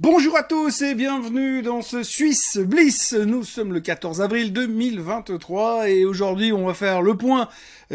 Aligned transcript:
Bonjour 0.00 0.36
à 0.36 0.44
tous 0.44 0.82
et 0.82 0.94
bienvenue 0.94 1.60
dans 1.60 1.82
ce 1.82 2.04
Suisse 2.04 2.56
Bliss. 2.56 3.14
Nous 3.14 3.42
sommes 3.42 3.72
le 3.72 3.80
14 3.80 4.22
avril 4.22 4.52
2023 4.52 5.88
et 5.88 6.04
aujourd'hui 6.04 6.52
on 6.52 6.68
va 6.68 6.74
faire 6.74 7.02
le 7.02 7.16
point 7.16 7.48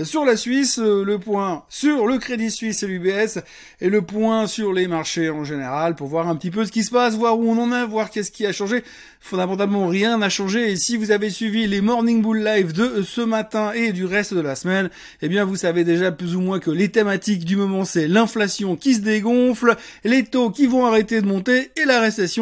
sur 0.03 0.25
la 0.25 0.35
Suisse, 0.35 0.79
le 0.79 1.17
point 1.17 1.63
sur 1.69 2.05
le 2.05 2.17
Crédit 2.17 2.51
Suisse 2.51 2.83
et 2.83 2.87
l'UBS 2.87 3.39
et 3.79 3.89
le 3.89 4.01
point 4.01 4.47
sur 4.47 4.73
les 4.73 4.87
marchés 4.87 5.29
en 5.29 5.45
général 5.45 5.95
pour 5.95 6.07
voir 6.07 6.27
un 6.27 6.35
petit 6.35 6.51
peu 6.51 6.65
ce 6.65 6.73
qui 6.73 6.83
se 6.83 6.91
passe, 6.91 7.15
voir 7.15 7.39
où 7.39 7.49
on 7.49 7.57
en 7.57 7.71
est, 7.71 7.85
voir 7.85 8.09
qu'est-ce 8.09 8.31
qui 8.31 8.45
a 8.45 8.51
changé. 8.51 8.83
Fondamentalement 9.21 9.87
rien 9.87 10.17
n'a 10.17 10.27
changé 10.27 10.71
et 10.71 10.75
si 10.75 10.97
vous 10.97 11.11
avez 11.11 11.29
suivi 11.29 11.67
les 11.67 11.79
Morning 11.79 12.21
Bull 12.21 12.43
Live 12.43 12.73
de 12.73 13.01
ce 13.03 13.21
matin 13.21 13.71
et 13.71 13.93
du 13.93 14.03
reste 14.03 14.33
de 14.33 14.41
la 14.41 14.55
semaine, 14.55 14.89
eh 15.21 15.29
bien 15.29 15.45
vous 15.45 15.55
savez 15.55 15.85
déjà 15.85 16.11
plus 16.11 16.35
ou 16.35 16.41
moins 16.41 16.59
que 16.59 16.71
les 16.71 16.89
thématiques 16.89 17.45
du 17.45 17.55
moment 17.55 17.85
c'est 17.85 18.09
l'inflation 18.09 18.75
qui 18.75 18.95
se 18.95 19.01
dégonfle, 19.01 19.77
les 20.03 20.25
taux 20.25 20.49
qui 20.49 20.65
vont 20.65 20.85
arrêter 20.85 21.21
de 21.21 21.27
monter 21.27 21.71
et 21.77 21.85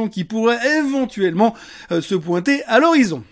qui 0.08 0.24
pourrait 0.24 0.60
éventuellement 0.80 1.54
euh, 1.92 2.02
se 2.02 2.16
pointer 2.16 2.64
à 2.66 2.80
l'horizon. 2.80 3.24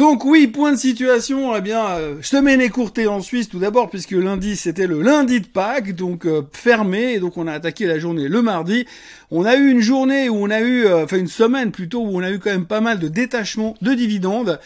Donc 0.00 0.24
oui, 0.24 0.46
point 0.46 0.72
de 0.72 0.78
situation, 0.78 1.54
eh 1.54 1.60
bien, 1.60 1.86
euh, 1.86 2.14
semaine 2.22 2.62
écourtée 2.62 3.06
en 3.06 3.20
Suisse 3.20 3.50
tout 3.50 3.58
d'abord, 3.58 3.90
puisque 3.90 4.12
lundi 4.12 4.56
c'était 4.56 4.86
le 4.86 5.02
lundi 5.02 5.42
de 5.42 5.46
Pâques, 5.46 5.94
donc 5.94 6.24
euh, 6.24 6.40
fermé, 6.52 7.12
et 7.12 7.20
donc 7.20 7.36
on 7.36 7.46
a 7.46 7.52
attaqué 7.52 7.84
la 7.84 7.98
journée 7.98 8.26
le 8.26 8.40
mardi. 8.40 8.86
On 9.30 9.44
a 9.44 9.56
eu 9.56 9.70
une 9.70 9.82
journée 9.82 10.30
où 10.30 10.36
on 10.36 10.48
a 10.48 10.60
eu, 10.62 10.86
euh, 10.86 11.04
enfin 11.04 11.18
une 11.18 11.28
semaine 11.28 11.70
plutôt, 11.70 12.00
où 12.00 12.16
on 12.16 12.22
a 12.22 12.30
eu 12.30 12.38
quand 12.38 12.50
même 12.50 12.64
pas 12.64 12.80
mal 12.80 12.98
de 12.98 13.08
détachements 13.08 13.74
de 13.82 13.92
dividendes, 13.92 14.58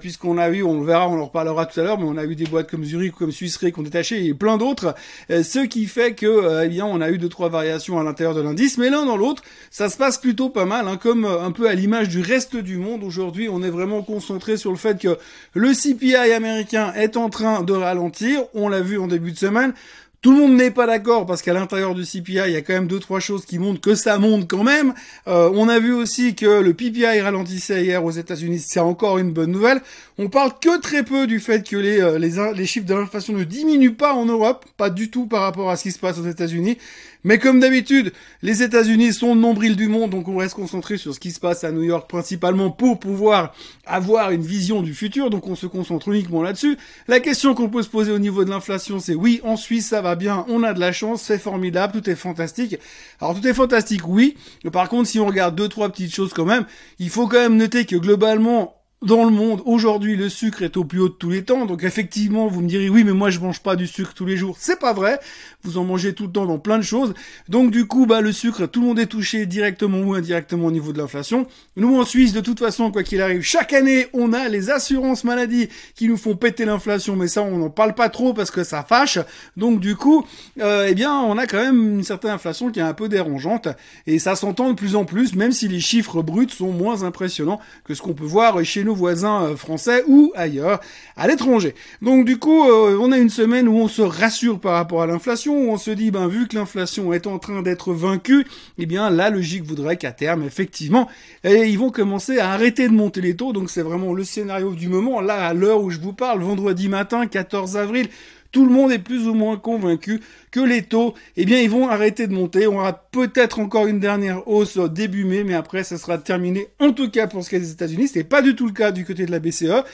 puisqu'on 0.00 0.38
a 0.38 0.48
eu, 0.48 0.62
on 0.62 0.80
le 0.80 0.86
verra, 0.86 1.06
on 1.06 1.20
en 1.20 1.26
reparlera 1.26 1.66
tout 1.66 1.78
à 1.78 1.82
l'heure, 1.82 1.98
mais 1.98 2.06
on 2.06 2.16
a 2.16 2.24
eu 2.24 2.34
des 2.34 2.46
boîtes 2.46 2.70
comme 2.70 2.82
Zurich, 2.82 3.12
comme 3.12 3.30
Suisse 3.30 3.58
qui 3.58 3.70
ont 3.76 3.82
détaché, 3.82 4.24
et 4.24 4.32
plein 4.32 4.56
d'autres, 4.56 4.94
ce 5.28 5.66
qui 5.66 5.84
fait 5.84 6.14
que, 6.14 6.64
eh 6.64 6.68
bien, 6.68 6.86
on 6.86 7.00
a 7.02 7.10
eu 7.10 7.18
deux 7.18 7.28
trois 7.28 7.50
variations 7.50 8.00
à 8.00 8.04
l'intérieur 8.04 8.34
de 8.34 8.40
l'indice, 8.40 8.78
mais 8.78 8.88
l'un 8.88 9.04
dans 9.04 9.18
l'autre, 9.18 9.42
ça 9.70 9.90
se 9.90 9.98
passe 9.98 10.16
plutôt 10.18 10.48
pas 10.48 10.64
mal, 10.64 10.88
hein, 10.88 10.96
comme 10.96 11.26
un 11.26 11.52
peu 11.52 11.68
à 11.68 11.74
l'image 11.74 12.08
du 12.08 12.20
reste 12.20 12.56
du 12.56 12.78
monde. 12.78 13.04
Aujourd'hui, 13.04 13.48
on 13.48 13.62
est 13.62 13.70
vraiment 13.70 14.02
concentré 14.02 14.56
sur 14.56 14.70
le 14.72 14.77
fait 14.78 15.00
que 15.00 15.18
le 15.54 15.72
CPI 15.72 16.14
américain 16.32 16.92
est 16.94 17.16
en 17.16 17.28
train 17.28 17.62
de 17.62 17.72
ralentir. 17.72 18.44
On 18.54 18.68
l'a 18.68 18.80
vu 18.80 18.98
en 18.98 19.06
début 19.06 19.32
de 19.32 19.38
semaine. 19.38 19.74
Tout 20.20 20.32
le 20.32 20.38
monde 20.38 20.56
n'est 20.56 20.72
pas 20.72 20.88
d'accord 20.88 21.26
parce 21.26 21.42
qu'à 21.42 21.52
l'intérieur 21.52 21.94
du 21.94 22.02
CPI, 22.02 22.40
il 22.46 22.52
y 22.52 22.56
a 22.56 22.60
quand 22.60 22.72
même 22.72 22.88
deux 22.88 22.98
trois 22.98 23.20
choses 23.20 23.44
qui 23.44 23.60
montrent 23.60 23.80
que 23.80 23.94
ça 23.94 24.18
monte 24.18 24.48
quand 24.48 24.64
même. 24.64 24.92
Euh, 25.28 25.48
on 25.54 25.68
a 25.68 25.78
vu 25.78 25.92
aussi 25.92 26.34
que 26.34 26.60
le 26.60 26.74
PPI 26.74 27.20
ralentissait 27.20 27.84
hier 27.84 28.04
aux 28.04 28.10
États-Unis, 28.10 28.58
c'est 28.58 28.80
encore 28.80 29.18
une 29.18 29.30
bonne 29.32 29.52
nouvelle. 29.52 29.80
On 30.18 30.28
parle 30.28 30.50
que 30.60 30.80
très 30.80 31.04
peu 31.04 31.28
du 31.28 31.38
fait 31.38 31.64
que 31.64 31.76
les 31.76 32.00
euh, 32.00 32.18
les, 32.18 32.32
les 32.52 32.66
chiffres 32.66 32.86
de 32.86 32.94
l'inflation 32.94 33.32
ne 33.32 33.44
diminuent 33.44 33.94
pas 33.94 34.12
en 34.12 34.24
Europe, 34.24 34.64
pas 34.76 34.90
du 34.90 35.08
tout 35.08 35.26
par 35.26 35.42
rapport 35.42 35.70
à 35.70 35.76
ce 35.76 35.84
qui 35.84 35.92
se 35.92 36.00
passe 36.00 36.18
aux 36.18 36.26
États-Unis. 36.26 36.78
Mais 37.24 37.38
comme 37.38 37.58
d'habitude, 37.58 38.12
les 38.42 38.62
États-Unis 38.62 39.12
sont 39.12 39.34
le 39.34 39.40
nombril 39.40 39.74
du 39.74 39.88
monde, 39.88 40.10
donc 40.10 40.28
on 40.28 40.36
reste 40.36 40.54
concentré 40.54 40.98
sur 40.98 41.12
ce 41.12 41.20
qui 41.20 41.32
se 41.32 41.40
passe 41.40 41.64
à 41.64 41.72
New 41.72 41.82
York 41.82 42.08
principalement 42.08 42.70
pour 42.70 43.00
pouvoir 43.00 43.54
avoir 43.86 44.30
une 44.30 44.42
vision 44.42 44.82
du 44.82 44.94
futur, 44.94 45.28
donc 45.28 45.46
on 45.48 45.56
se 45.56 45.66
concentre 45.66 46.08
uniquement 46.08 46.42
là-dessus. 46.42 46.78
La 47.08 47.18
question 47.18 47.54
qu'on 47.54 47.68
peut 47.68 47.82
se 47.82 47.88
poser 47.88 48.12
au 48.12 48.20
niveau 48.20 48.44
de 48.44 48.50
l'inflation, 48.50 49.00
c'est 49.00 49.14
oui, 49.14 49.40
en 49.42 49.56
Suisse 49.56 49.88
ça 49.88 50.00
va 50.00 50.07
bien, 50.14 50.44
on 50.48 50.62
a 50.62 50.72
de 50.72 50.80
la 50.80 50.92
chance, 50.92 51.22
c'est 51.22 51.38
formidable, 51.38 52.00
tout 52.00 52.08
est 52.10 52.14
fantastique. 52.14 52.76
Alors 53.20 53.38
tout 53.38 53.46
est 53.46 53.54
fantastique, 53.54 54.06
oui. 54.06 54.36
Par 54.72 54.88
contre, 54.88 55.08
si 55.08 55.20
on 55.20 55.26
regarde 55.26 55.54
deux, 55.54 55.68
trois 55.68 55.88
petites 55.88 56.14
choses 56.14 56.32
quand 56.32 56.44
même, 56.44 56.64
il 56.98 57.10
faut 57.10 57.26
quand 57.26 57.40
même 57.40 57.56
noter 57.56 57.84
que 57.84 57.96
globalement, 57.96 58.77
dans 59.00 59.24
le 59.24 59.30
monde, 59.30 59.62
aujourd'hui, 59.64 60.16
le 60.16 60.28
sucre 60.28 60.62
est 60.62 60.76
au 60.76 60.82
plus 60.82 60.98
haut 60.98 61.08
de 61.08 61.14
tous 61.14 61.30
les 61.30 61.44
temps. 61.44 61.66
Donc 61.66 61.84
effectivement, 61.84 62.48
vous 62.48 62.60
me 62.60 62.66
direz 62.66 62.88
oui, 62.88 63.04
mais 63.04 63.12
moi 63.12 63.30
je 63.30 63.38
mange 63.38 63.60
pas 63.60 63.76
du 63.76 63.86
sucre 63.86 64.12
tous 64.12 64.26
les 64.26 64.36
jours. 64.36 64.56
C'est 64.58 64.80
pas 64.80 64.92
vrai. 64.92 65.20
Vous 65.62 65.78
en 65.78 65.84
mangez 65.84 66.14
tout 66.14 66.24
le 66.24 66.32
temps 66.32 66.46
dans 66.46 66.58
plein 66.58 66.78
de 66.78 66.82
choses. 66.82 67.14
Donc 67.48 67.70
du 67.70 67.86
coup, 67.86 68.06
bah 68.06 68.20
le 68.20 68.32
sucre, 68.32 68.66
tout 68.66 68.80
le 68.80 68.88
monde 68.88 68.98
est 68.98 69.06
touché 69.06 69.46
directement 69.46 70.00
ou 70.00 70.14
indirectement 70.14 70.66
au 70.66 70.70
niveau 70.72 70.92
de 70.92 70.98
l'inflation. 70.98 71.46
Nous 71.76 71.96
en 71.96 72.04
Suisse, 72.04 72.32
de 72.32 72.40
toute 72.40 72.58
façon, 72.58 72.90
quoi 72.90 73.04
qu'il 73.04 73.20
arrive, 73.20 73.42
chaque 73.42 73.72
année, 73.72 74.08
on 74.14 74.32
a 74.32 74.48
les 74.48 74.70
assurances 74.70 75.22
maladie 75.22 75.68
qui 75.94 76.08
nous 76.08 76.16
font 76.16 76.34
péter 76.34 76.64
l'inflation, 76.64 77.14
mais 77.14 77.28
ça, 77.28 77.42
on 77.42 77.58
n'en 77.58 77.70
parle 77.70 77.94
pas 77.94 78.08
trop 78.08 78.34
parce 78.34 78.50
que 78.50 78.64
ça 78.64 78.82
fâche. 78.82 79.20
Donc 79.56 79.78
du 79.78 79.94
coup, 79.94 80.26
euh, 80.60 80.88
eh 80.88 80.94
bien, 80.96 81.14
on 81.20 81.38
a 81.38 81.46
quand 81.46 81.62
même 81.62 81.98
une 81.98 82.04
certaine 82.04 82.32
inflation 82.32 82.72
qui 82.72 82.80
est 82.80 82.82
un 82.82 82.94
peu 82.94 83.08
dérangeante 83.08 83.68
et 84.08 84.18
ça 84.18 84.34
s'entend 84.34 84.70
de 84.70 84.74
plus 84.74 84.96
en 84.96 85.04
plus, 85.04 85.36
même 85.36 85.52
si 85.52 85.68
les 85.68 85.80
chiffres 85.80 86.20
bruts 86.22 86.48
sont 86.50 86.72
moins 86.72 87.04
impressionnants 87.04 87.60
que 87.84 87.94
ce 87.94 88.02
qu'on 88.02 88.14
peut 88.14 88.24
voir 88.24 88.64
chez 88.64 88.82
nous 88.82 88.87
voisins 88.94 89.42
euh, 89.44 89.56
français 89.56 90.04
ou 90.06 90.32
ailleurs, 90.34 90.80
à 91.16 91.26
l'étranger. 91.26 91.74
Donc 92.02 92.24
du 92.24 92.38
coup, 92.38 92.68
euh, 92.68 92.98
on 93.00 93.12
a 93.12 93.18
une 93.18 93.30
semaine 93.30 93.68
où 93.68 93.76
on 93.76 93.88
se 93.88 94.02
rassure 94.02 94.60
par 94.60 94.74
rapport 94.74 95.02
à 95.02 95.06
l'inflation, 95.06 95.54
où 95.54 95.70
on 95.70 95.76
se 95.76 95.90
dit, 95.90 96.10
ben 96.10 96.28
vu 96.28 96.48
que 96.48 96.56
l'inflation 96.56 97.12
est 97.12 97.26
en 97.26 97.38
train 97.38 97.62
d'être 97.62 97.92
vaincue, 97.92 98.46
eh 98.78 98.86
bien 98.86 99.10
la 99.10 99.30
logique 99.30 99.64
voudrait 99.64 99.96
qu'à 99.96 100.12
terme, 100.12 100.44
effectivement, 100.44 101.08
et 101.44 101.66
ils 101.66 101.78
vont 101.78 101.90
commencer 101.90 102.38
à 102.38 102.50
arrêter 102.50 102.88
de 102.88 102.94
monter 102.94 103.20
les 103.20 103.36
taux. 103.36 103.52
Donc 103.52 103.70
c'est 103.70 103.82
vraiment 103.82 104.12
le 104.12 104.24
scénario 104.24 104.72
du 104.72 104.88
moment. 104.88 105.20
Là, 105.20 105.46
à 105.46 105.54
l'heure 105.54 105.82
où 105.82 105.90
je 105.90 105.98
vous 105.98 106.12
parle, 106.12 106.40
vendredi 106.42 106.88
matin, 106.88 107.26
14 107.26 107.76
avril, 107.76 108.08
tout 108.52 108.64
le 108.64 108.72
monde 108.72 108.92
est 108.92 108.98
plus 108.98 109.28
ou 109.28 109.34
moins 109.34 109.56
convaincu 109.56 110.20
que 110.50 110.60
les 110.60 110.82
taux, 110.82 111.14
eh 111.36 111.44
bien, 111.44 111.60
ils 111.60 111.70
vont 111.70 111.88
arrêter 111.88 112.26
de 112.26 112.32
monter. 112.32 112.66
On 112.66 112.78
aura 112.78 112.92
peut-être 112.92 113.58
encore 113.60 113.86
une 113.86 114.00
dernière 114.00 114.48
hausse 114.48 114.78
début 114.78 115.24
mai, 115.24 115.44
mais 115.44 115.54
après, 115.54 115.84
ça 115.84 115.98
sera 115.98 116.18
terminé. 116.18 116.68
En 116.78 116.92
tout 116.92 117.10
cas, 117.10 117.26
pour 117.26 117.44
ce 117.44 117.50
qui 117.50 117.56
est 117.56 117.60
des 117.60 117.72
États-Unis, 117.72 118.08
c'est 118.08 118.24
pas 118.24 118.42
du 118.42 118.54
tout 118.54 118.66
le 118.66 118.72
cas 118.72 118.90
du 118.92 119.04
côté 119.04 119.26
de 119.26 119.30
la 119.30 119.40
BCE 119.40 119.84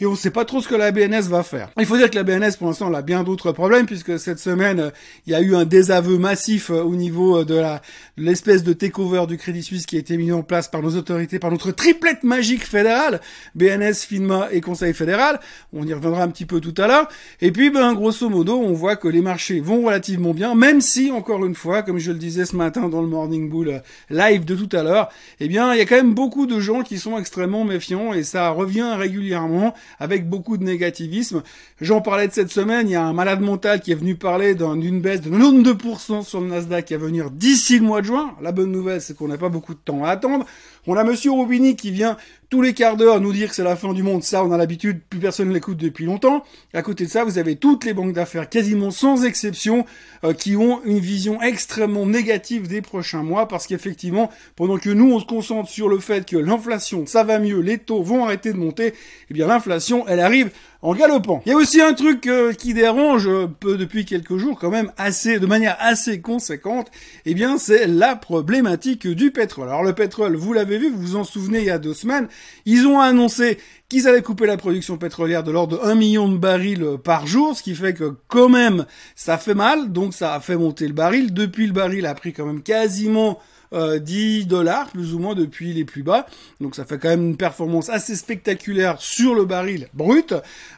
et 0.00 0.06
on 0.06 0.12
ne 0.12 0.16
sait 0.16 0.30
pas 0.30 0.44
trop 0.44 0.60
ce 0.60 0.68
que 0.68 0.74
la 0.74 0.92
BNS 0.92 1.28
va 1.28 1.42
faire. 1.42 1.70
Il 1.78 1.86
faut 1.86 1.96
dire 1.96 2.10
que 2.10 2.16
la 2.16 2.22
BNS, 2.22 2.56
pour 2.58 2.68
l'instant, 2.68 2.88
elle 2.88 2.94
a 2.94 3.02
bien 3.02 3.24
d'autres 3.24 3.52
problèmes, 3.52 3.86
puisque 3.86 4.18
cette 4.18 4.38
semaine, 4.38 4.92
il 5.26 5.32
y 5.32 5.34
a 5.34 5.40
eu 5.40 5.54
un 5.54 5.64
désaveu 5.64 6.18
massif 6.18 6.70
euh, 6.70 6.82
au 6.82 6.94
niveau 6.94 7.44
de 7.44 7.54
la 7.54 7.82
l'espèce 8.16 8.64
de 8.64 8.72
takeover 8.72 9.26
du 9.26 9.36
Crédit 9.36 9.62
Suisse 9.62 9.86
qui 9.86 9.96
a 9.96 9.98
été 9.98 10.16
mis 10.16 10.32
en 10.32 10.42
place 10.42 10.68
par 10.68 10.82
nos 10.82 10.96
autorités, 10.96 11.38
par 11.38 11.50
notre 11.50 11.70
triplette 11.70 12.24
magique 12.24 12.66
fédérale, 12.66 13.20
BNS, 13.54 13.94
FINMA 13.94 14.48
et 14.52 14.60
Conseil 14.60 14.92
fédéral. 14.92 15.40
On 15.72 15.86
y 15.86 15.92
reviendra 15.92 16.22
un 16.22 16.28
petit 16.28 16.44
peu 16.44 16.60
tout 16.60 16.74
à 16.78 16.86
l'heure. 16.86 17.08
Et 17.40 17.52
puis, 17.52 17.70
ben, 17.70 17.94
grosso 17.94 18.28
modo, 18.28 18.56
on 18.56 18.72
voit 18.72 18.96
que 18.96 19.08
les 19.08 19.20
marchés 19.20 19.60
vont 19.60 19.82
relativement 19.82 20.34
bien, 20.34 20.54
même 20.54 20.80
si, 20.80 21.10
encore 21.12 21.44
une 21.44 21.54
fois, 21.54 21.82
comme 21.82 21.98
je 21.98 22.12
le 22.12 22.18
disais 22.18 22.44
ce 22.44 22.56
matin 22.56 22.88
dans 22.88 23.00
le 23.00 23.08
Morning 23.08 23.48
Bull 23.48 23.68
euh, 23.68 23.78
live 24.10 24.44
de 24.44 24.56
tout 24.56 24.76
à 24.76 24.82
l'heure, 24.82 25.08
eh 25.40 25.48
bien, 25.48 25.72
il 25.74 25.78
y 25.78 25.80
a 25.80 25.86
quand 25.86 25.96
même 25.96 26.14
beaucoup 26.14 26.46
de 26.46 26.60
gens 26.60 26.82
qui 26.82 26.98
sont 26.98 27.18
extrêmement 27.18 27.64
méfiants 27.64 28.12
et 28.12 28.22
ça 28.22 28.50
revient 28.50 28.94
régulièrement 28.96 29.74
avec 29.98 30.28
beaucoup 30.28 30.56
de 30.56 30.64
négativisme. 30.64 31.42
J'en 31.80 32.00
parlais 32.00 32.28
de 32.28 32.32
cette 32.32 32.50
semaine, 32.50 32.88
il 32.88 32.92
y 32.92 32.96
a 32.96 33.04
un 33.04 33.12
malade 33.12 33.40
mental 33.40 33.80
qui 33.80 33.92
est 33.92 33.96
venu 33.96 34.14
parler 34.14 34.54
d'une 34.54 35.00
baisse 35.00 35.20
de 35.20 35.30
92% 35.30 36.24
sur 36.24 36.40
le 36.40 36.48
Nasdaq 36.48 36.86
qui 36.86 36.94
va 36.94 37.06
venir 37.06 37.30
d'ici 37.30 37.78
le 37.78 37.84
mois 37.84 38.00
de 38.00 38.06
juin. 38.06 38.34
La 38.40 38.52
bonne 38.52 38.72
nouvelle, 38.72 39.00
c'est 39.00 39.16
qu'on 39.16 39.28
n'a 39.28 39.38
pas 39.38 39.48
beaucoup 39.48 39.74
de 39.74 39.80
temps 39.84 40.04
à 40.04 40.10
attendre. 40.10 40.46
On 40.86 40.96
a 40.96 41.04
Monsieur 41.04 41.32
Robini 41.32 41.76
qui 41.76 41.90
vient 41.90 42.16
tous 42.50 42.62
les 42.62 42.72
quarts 42.72 42.96
d'heure 42.96 43.20
nous 43.20 43.32
dire 43.32 43.50
que 43.50 43.54
c'est 43.54 43.62
la 43.62 43.76
fin 43.76 43.92
du 43.92 44.02
monde. 44.02 44.22
Ça, 44.22 44.42
on 44.42 44.52
a 44.52 44.56
l'habitude, 44.56 45.00
plus 45.10 45.20
personne 45.20 45.48
ne 45.48 45.54
l'écoute 45.54 45.76
depuis 45.76 46.06
longtemps. 46.06 46.44
À 46.72 46.80
côté 46.80 47.04
de 47.04 47.10
ça, 47.10 47.24
vous 47.24 47.36
avez 47.36 47.56
toutes 47.56 47.84
les 47.84 47.92
banques 47.92 48.14
d'affaires, 48.14 48.48
quasiment 48.48 48.90
sans 48.90 49.24
exception, 49.24 49.84
euh, 50.24 50.32
qui 50.32 50.56
ont 50.56 50.80
une 50.84 50.98
vision 50.98 51.42
extrêmement 51.42 52.06
négative 52.06 52.66
des 52.66 52.80
prochains 52.80 53.22
mois, 53.22 53.48
parce 53.48 53.66
qu'effectivement, 53.66 54.30
pendant 54.56 54.78
que 54.78 54.88
nous, 54.88 55.12
on 55.12 55.20
se 55.20 55.26
concentre 55.26 55.68
sur 55.68 55.88
le 55.90 55.98
fait 55.98 56.26
que 56.26 56.38
l'inflation, 56.38 57.04
ça 57.06 57.22
va 57.22 57.38
mieux, 57.38 57.60
les 57.60 57.78
taux 57.78 58.02
vont 58.02 58.24
arrêter 58.24 58.52
de 58.52 58.58
monter, 58.58 58.94
eh 59.30 59.34
bien 59.34 59.46
l'inflation, 59.46 60.06
elle 60.08 60.20
arrive 60.20 60.50
en 60.80 60.94
galopant. 60.94 61.42
Il 61.44 61.50
y 61.50 61.52
a 61.52 61.56
aussi 61.56 61.80
un 61.80 61.92
truc 61.92 62.26
euh, 62.28 62.52
qui 62.52 62.72
dérange 62.72 63.26
euh, 63.26 63.48
depuis 63.62 64.04
quelques 64.04 64.36
jours 64.36 64.58
quand 64.58 64.70
même 64.70 64.92
assez 64.96 65.40
de 65.40 65.46
manière 65.46 65.76
assez 65.80 66.20
conséquente, 66.20 66.90
eh 67.26 67.34
bien 67.34 67.58
c'est 67.58 67.86
la 67.86 68.14
problématique 68.14 69.08
du 69.08 69.32
pétrole. 69.32 69.68
Alors 69.68 69.82
le 69.82 69.92
pétrole, 69.92 70.36
vous 70.36 70.52
l'avez 70.52 70.67
vu, 70.76 70.90
vous 70.90 71.00
vous 71.00 71.16
en 71.16 71.24
souvenez 71.24 71.60
il 71.60 71.64
y 71.64 71.70
a 71.70 71.78
deux 71.78 71.94
semaines, 71.94 72.28
ils 72.66 72.86
ont 72.86 73.00
annoncé 73.00 73.58
qu'ils 73.88 74.06
allaient 74.06 74.20
couper 74.20 74.46
la 74.46 74.58
production 74.58 74.98
pétrolière 74.98 75.42
de 75.42 75.50
l'ordre 75.50 75.78
de 75.78 75.88
1 75.88 75.94
million 75.94 76.28
de 76.28 76.36
barils 76.36 76.82
euh, 76.82 76.96
par 76.98 77.26
jour, 77.26 77.56
ce 77.56 77.62
qui 77.62 77.74
fait 77.74 77.94
que 77.94 78.16
quand 78.28 78.50
même 78.50 78.84
ça 79.16 79.38
fait 79.38 79.54
mal, 79.54 79.92
donc 79.92 80.12
ça 80.12 80.34
a 80.34 80.40
fait 80.40 80.56
monter 80.56 80.86
le 80.86 80.92
baril. 80.92 81.32
Depuis 81.32 81.66
le 81.66 81.72
baril 81.72 82.04
a 82.04 82.14
pris 82.14 82.34
quand 82.34 82.44
même 82.44 82.62
quasiment 82.62 83.40
10 83.72 83.76
euh, 83.76 84.44
dollars 84.44 84.90
plus 84.90 85.14
ou 85.14 85.18
moins 85.18 85.34
depuis 85.34 85.72
les 85.72 85.84
plus 85.84 86.02
bas. 86.02 86.26
Donc 86.60 86.74
ça 86.74 86.84
fait 86.84 86.98
quand 86.98 87.08
même 87.08 87.24
une 87.24 87.36
performance 87.36 87.88
assez 87.88 88.16
spectaculaire 88.16 89.00
sur 89.00 89.34
le 89.34 89.44
baril 89.44 89.88
brut. 89.94 90.34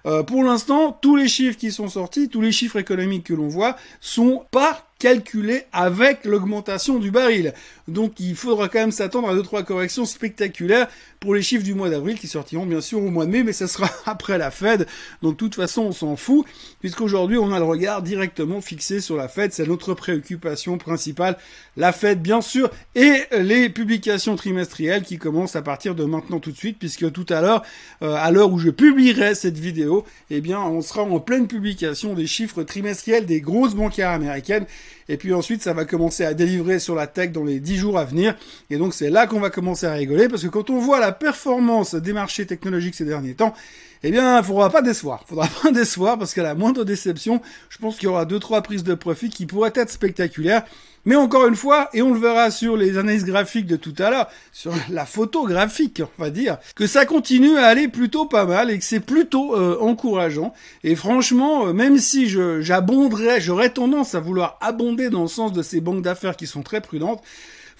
Euh, 0.07 0.23
pour 0.23 0.43
l'instant, 0.43 0.97
tous 1.01 1.17
les 1.17 1.29
chiffres 1.29 1.59
qui 1.59 1.73
sont 1.73 1.89
sortis, 1.89 2.29
tous 2.29 2.41
les 2.41 2.53
chiffres 2.53 2.79
économiques 2.79 3.27
que 3.27 3.35
l'on 3.35 3.49
voit 3.49 3.77
sont 4.01 4.45
pas 4.51 4.90
calculé 5.00 5.64
avec 5.73 6.25
l'augmentation 6.26 6.99
du 6.99 7.11
baril. 7.11 7.55
Donc 7.88 8.20
il 8.20 8.37
faudra 8.37 8.69
quand 8.69 8.79
même 8.79 8.93
s'attendre 8.93 9.29
à 9.29 9.35
deux 9.35 9.43
trois 9.43 9.64
corrections 9.64 10.05
spectaculaires 10.05 10.87
pour 11.19 11.35
les 11.35 11.43
chiffres 11.43 11.64
du 11.64 11.75
mois 11.75 11.91
d'avril 11.91 12.19
qui 12.19 12.29
sortiront 12.29 12.67
bien 12.67 12.81
sûr 12.81 13.02
au 13.02 13.11
mois 13.11 13.26
de 13.26 13.31
mai, 13.31 13.43
mais 13.43 13.52
ça 13.52 13.67
sera 13.67 13.91
après 14.06 14.38
la 14.38 14.50
Fed. 14.50 14.87
Donc 15.23 15.32
de 15.32 15.37
toute 15.38 15.55
façon, 15.55 15.82
on 15.82 15.93
s'en 15.93 16.17
fout 16.17 16.47
puisqu'aujourd'hui 16.81 17.38
on 17.38 17.52
a 17.52 17.58
le 17.58 17.64
regard 17.64 18.02
directement 18.02 18.61
fixé 18.61 19.00
sur 19.00 19.17
la 19.17 19.26
Fed, 19.29 19.52
c'est 19.52 19.67
notre 19.67 19.94
préoccupation 19.94 20.79
principale. 20.79 21.37
La 21.76 21.93
Fed 21.93 22.20
bien 22.20 22.43
sûr 22.43 22.70
et 22.94 23.25
les 23.38 23.70
publications 23.70 24.37
trimestrielles 24.37 25.02
qui 25.02 25.19
commencent 25.19 25.56
à 25.56 25.62
partir 25.62 25.94
de 25.94 26.05
maintenant 26.05 26.41
tout 26.41 26.52
de 26.52 26.56
suite 26.56 26.79
puisque 26.79 27.11
tout 27.11 27.26
à 27.31 27.41
l'heure 27.41 27.62
euh, 28.02 28.14
à 28.14 28.31
l'heure 28.31 28.52
où 28.52 28.58
je 28.58 28.70
publierai 28.70 29.35
cette 29.35 29.58
vidéo, 29.58 30.05
eh 30.29 30.43
bien 30.43 30.61
on 30.61 30.82
sera 30.82 31.02
en 31.02 31.20
pleine 31.20 31.49
publication 31.49 32.14
des 32.14 32.26
chiffres 32.26 32.62
trimestriels 32.62 33.25
des 33.25 33.41
grosses 33.41 33.75
bancaires 33.75 34.11
américaines 34.11 34.67
et 35.09 35.17
puis 35.17 35.35
ensuite, 35.35 35.63
ça 35.63 35.73
va 35.73 35.85
commencer 35.85 36.25
à 36.25 36.35
délivrer 36.35 36.79
sur 36.79 36.95
la 36.95 37.07
tech 37.07 37.33
dans 37.33 37.45
les 37.45 37.61
10 37.61 37.77
jours 37.77 37.99
à 37.99 38.05
venir. 38.05 38.37
Et 38.71 38.77
donc, 38.77 38.95
c'est 38.95 39.11
là 39.11 39.27
qu'on 39.27 39.41
va 39.41 39.51
commencer 39.51 39.87
à 39.87 39.93
rigoler 39.93 40.29
parce 40.29 40.43
que 40.43 40.49
quand 40.49 40.71
on 40.71 40.79
voit 40.79 41.01
la 41.01 41.13
performance 41.13 41.95
des 41.95 42.13
marchés 42.13 42.47
technologiques 42.47 42.95
ces 42.95 43.05
derniers 43.05 43.35
temps, 43.35 43.55
eh 44.02 44.11
bien, 44.11 44.38
il 44.38 44.44
faudra 44.44 44.70
pas 44.70 44.82
décevoir. 44.82 45.25
Faudra 45.26 45.49
pas 45.62 45.70
décevoir 45.70 46.19
parce 46.19 46.35
qu'à 46.35 46.43
la 46.43 46.55
moindre 46.55 46.85
déception, 46.85 47.41
je 47.69 47.79
pense 47.79 47.97
qu'il 47.97 48.05
y 48.05 48.08
aura 48.08 48.25
deux, 48.25 48.38
trois 48.38 48.62
prises 48.62 48.85
de 48.85 48.94
profit 48.94 49.29
qui 49.29 49.47
pourraient 49.47 49.73
être 49.75 49.91
spectaculaires. 49.91 50.64
Mais 51.06 51.17
encore 51.17 51.47
une 51.47 51.56
fois, 51.56 51.88
et 51.94 52.02
on 52.02 52.12
le 52.12 52.20
verra 52.20 52.50
sur 52.50 52.76
les 52.76 52.99
analyses 52.99 53.25
graphiques 53.25 53.67
de 53.67 53.76
tout 53.76 53.94
à 53.99 54.11
l'heure, 54.11 54.29
sur 54.52 54.73
la 54.91 55.06
photo 55.06 55.47
graphique, 55.47 56.02
on 56.19 56.23
va 56.23 56.29
dire, 56.29 56.58
que 56.75 56.87
ça 56.87 57.06
continue 57.06 57.56
à 57.56 57.67
aller 57.67 57.88
plutôt 57.88 58.26
pas 58.26 58.44
mal 58.44 58.70
et 58.70 58.79
que 58.79 58.85
c'est 58.85 59.00
plutôt 59.00 59.56
euh, 59.56 59.79
encourageant. 59.81 60.52
Et 60.85 60.94
franchement, 60.97 61.69
euh, 61.69 61.73
même 61.73 61.97
si 61.97 62.29
j'abonderais, 62.29 63.41
j'aurais 63.41 63.70
tendance 63.70 64.14
à 64.14 64.20
vouloir 64.20 64.58
abonder 64.61 65.08
dans 65.08 65.23
le 65.23 65.29
sens 65.29 65.52
de 65.52 65.62
ces 65.62 65.81
banques 65.81 66.02
d'affaires 66.02 66.37
qui 66.37 66.47
sont 66.47 66.62
très 66.62 66.82
prudentes, 66.82 67.23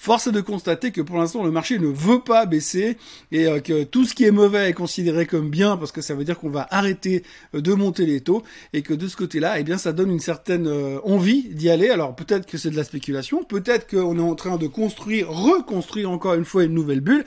Force 0.01 0.25
est 0.25 0.31
de 0.31 0.41
constater 0.41 0.89
que 0.89 0.99
pour 0.99 1.17
l'instant 1.17 1.43
le 1.43 1.51
marché 1.51 1.77
ne 1.77 1.85
veut 1.85 2.21
pas 2.21 2.47
baisser 2.47 2.97
et 3.31 3.45
euh, 3.45 3.59
que 3.59 3.83
tout 3.83 4.03
ce 4.03 4.15
qui 4.15 4.23
est 4.23 4.31
mauvais 4.31 4.67
est 4.67 4.73
considéré 4.73 5.27
comme 5.27 5.51
bien 5.51 5.77
parce 5.77 5.91
que 5.91 6.01
ça 6.01 6.15
veut 6.15 6.23
dire 6.23 6.39
qu'on 6.39 6.49
va 6.49 6.65
arrêter 6.71 7.21
euh, 7.53 7.61
de 7.61 7.71
monter 7.75 8.07
les 8.07 8.19
taux 8.19 8.41
et 8.73 8.81
que 8.81 8.95
de 8.95 9.07
ce 9.07 9.15
côté-là, 9.15 9.59
eh 9.59 9.63
bien 9.63 9.77
ça 9.77 9.93
donne 9.93 10.09
une 10.09 10.19
certaine 10.19 10.65
euh, 10.65 10.97
envie 11.03 11.49
d'y 11.49 11.69
aller. 11.69 11.91
Alors 11.91 12.15
peut-être 12.15 12.47
que 12.47 12.57
c'est 12.57 12.71
de 12.71 12.77
la 12.77 12.83
spéculation, 12.83 13.43
peut-être 13.43 13.87
qu'on 13.87 14.17
est 14.17 14.21
en 14.23 14.33
train 14.33 14.57
de 14.57 14.65
construire, 14.65 15.29
reconstruire 15.29 16.09
encore 16.09 16.33
une 16.33 16.45
fois 16.45 16.63
une 16.63 16.73
nouvelle 16.73 17.01
bulle. 17.01 17.23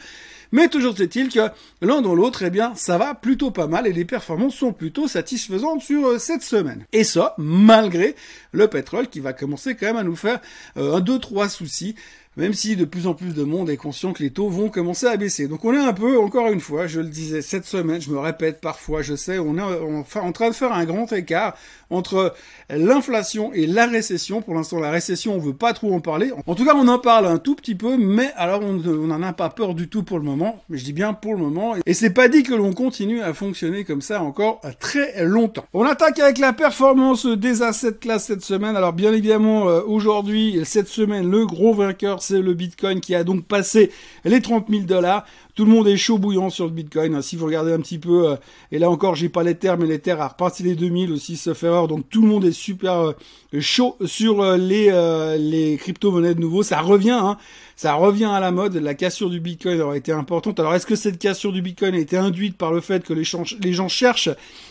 Mais 0.50 0.68
toujours 0.68 1.00
est-il 1.00 1.30
que 1.30 1.48
l'un 1.80 2.00
dans 2.00 2.14
l'autre, 2.14 2.44
eh 2.44 2.50
bien, 2.50 2.74
ça 2.76 2.96
va 2.96 3.14
plutôt 3.14 3.50
pas 3.50 3.66
mal 3.66 3.88
et 3.88 3.92
les 3.92 4.04
performances 4.04 4.54
sont 4.54 4.72
plutôt 4.72 5.08
satisfaisantes 5.08 5.82
sur 5.82 6.20
cette 6.20 6.42
semaine. 6.42 6.86
Et 6.92 7.02
ça, 7.02 7.34
malgré 7.38 8.14
le 8.52 8.68
pétrole 8.68 9.08
qui 9.08 9.18
va 9.18 9.32
commencer 9.32 9.74
quand 9.74 9.86
même 9.86 9.96
à 9.96 10.04
nous 10.04 10.14
faire 10.14 10.38
un, 10.76 11.00
deux, 11.00 11.18
trois 11.18 11.48
soucis 11.48 11.96
même 12.36 12.52
si 12.52 12.76
de 12.76 12.84
plus 12.84 13.06
en 13.06 13.14
plus 13.14 13.34
de 13.34 13.44
monde 13.44 13.70
est 13.70 13.76
conscient 13.76 14.12
que 14.12 14.22
les 14.22 14.30
taux 14.30 14.48
vont 14.48 14.68
commencer 14.68 15.06
à 15.06 15.16
baisser. 15.16 15.48
Donc 15.48 15.64
on 15.64 15.72
est 15.72 15.78
un 15.78 15.92
peu, 15.92 16.18
encore 16.18 16.50
une 16.50 16.60
fois, 16.60 16.86
je 16.86 17.00
le 17.00 17.08
disais 17.08 17.42
cette 17.42 17.64
semaine, 17.64 18.00
je 18.00 18.10
me 18.10 18.18
répète 18.18 18.60
parfois, 18.60 19.02
je 19.02 19.14
sais, 19.14 19.38
on 19.38 19.56
est 19.56 20.18
en 20.18 20.32
train 20.32 20.48
de 20.48 20.54
faire 20.54 20.72
un 20.72 20.84
grand 20.84 21.12
écart 21.12 21.54
entre 21.90 22.34
l'inflation 22.70 23.52
et 23.52 23.66
la 23.66 23.86
récession. 23.86 24.42
Pour 24.42 24.54
l'instant, 24.54 24.80
la 24.80 24.90
récession, 24.90 25.34
on 25.34 25.38
veut 25.38 25.54
pas 25.54 25.72
trop 25.72 25.94
en 25.94 26.00
parler. 26.00 26.32
En 26.46 26.54
tout 26.54 26.64
cas, 26.64 26.74
on 26.74 26.88
en 26.88 26.98
parle 26.98 27.26
un 27.26 27.38
tout 27.38 27.54
petit 27.54 27.74
peu, 27.74 27.96
mais 27.96 28.30
alors 28.36 28.62
on 28.62 28.72
n'en 28.72 29.22
a 29.22 29.32
pas 29.32 29.50
peur 29.50 29.74
du 29.74 29.88
tout 29.88 30.02
pour 30.02 30.18
le 30.18 30.24
moment. 30.24 30.62
Mais 30.68 30.78
je 30.78 30.84
dis 30.84 30.92
bien 30.92 31.12
pour 31.12 31.32
le 31.32 31.38
moment. 31.38 31.74
Et 31.86 31.94
c'est 31.94 32.10
pas 32.10 32.28
dit 32.28 32.42
que 32.42 32.54
l'on 32.54 32.72
continue 32.72 33.22
à 33.22 33.34
fonctionner 33.34 33.84
comme 33.84 34.02
ça 34.02 34.22
encore 34.22 34.60
très 34.80 35.24
longtemps. 35.24 35.64
On 35.72 35.84
attaque 35.84 36.18
avec 36.18 36.38
la 36.38 36.52
performance 36.52 37.26
des 37.26 37.62
assets 37.62 37.94
class 38.00 38.24
cette 38.24 38.44
semaine. 38.44 38.76
Alors 38.76 38.92
bien 38.92 39.12
évidemment, 39.12 39.68
euh, 39.68 39.82
aujourd'hui, 39.86 40.60
cette 40.64 40.88
semaine, 40.88 41.30
le 41.30 41.46
gros 41.46 41.74
vainqueur, 41.74 42.22
c'est 42.24 42.40
le 42.40 42.54
Bitcoin 42.54 43.00
qui 43.00 43.14
a 43.14 43.24
donc 43.24 43.44
passé 43.44 43.90
les 44.24 44.40
30 44.40 44.66
000 44.68 44.82
dollars. 44.82 45.24
Tout 45.54 45.64
le 45.64 45.70
monde 45.70 45.86
est 45.86 45.96
chaud 45.96 46.18
bouillant 46.18 46.50
sur 46.50 46.64
le 46.64 46.72
Bitcoin. 46.72 47.22
Si 47.22 47.36
vous 47.36 47.46
regardez 47.46 47.72
un 47.72 47.78
petit 47.78 47.98
peu, 47.98 48.30
euh, 48.30 48.36
et 48.72 48.80
là 48.80 48.90
encore, 48.90 49.14
j'ai 49.14 49.28
pas 49.28 49.44
les 49.44 49.54
terres, 49.54 49.78
mais 49.78 49.86
les 49.86 50.00
terres 50.00 50.20
a 50.20 50.28
reparti 50.28 50.64
les 50.64 50.74
2000 50.74 51.12
aussi, 51.12 51.36
sauf 51.36 51.62
erreur. 51.62 51.86
Donc 51.86 52.08
tout 52.08 52.22
le 52.22 52.28
monde 52.28 52.44
est 52.44 52.52
super 52.52 52.94
euh, 52.94 53.12
chaud 53.60 53.96
sur 54.04 54.42
euh, 54.42 54.56
les 54.56 54.90
les 55.38 55.76
crypto-monnaies 55.76 56.34
de 56.34 56.40
nouveau. 56.40 56.62
Ça 56.62 56.80
revient, 56.80 57.10
hein. 57.10 57.38
ça 57.76 57.94
revient 57.94 58.24
à 58.24 58.40
la 58.40 58.50
mode. 58.50 58.74
La 58.74 58.94
cassure 58.94 59.30
du 59.30 59.38
Bitcoin 59.38 59.80
aurait 59.80 59.98
été 59.98 60.10
importante. 60.10 60.58
Alors 60.58 60.74
est-ce 60.74 60.86
que 60.86 60.96
cette 60.96 61.18
cassure 61.18 61.52
du 61.52 61.62
Bitcoin 61.62 61.94
a 61.94 61.98
été 61.98 62.16
induite 62.16 62.56
par 62.56 62.72
le 62.72 62.80
fait 62.80 63.04
que 63.04 63.12
les, 63.12 63.24
les 63.62 63.72
gens 63.72 63.88
cherchent 63.88 64.30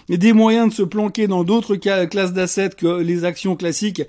des 0.09 0.33
moyens 0.33 0.69
de 0.69 0.73
se 0.73 0.83
planquer 0.83 1.27
dans 1.27 1.45
d'autres 1.45 1.75
classes 1.75 2.33
d'assets 2.33 2.71
que 2.71 3.01
les 3.01 3.23
actions 3.23 3.55
classiques? 3.55 4.03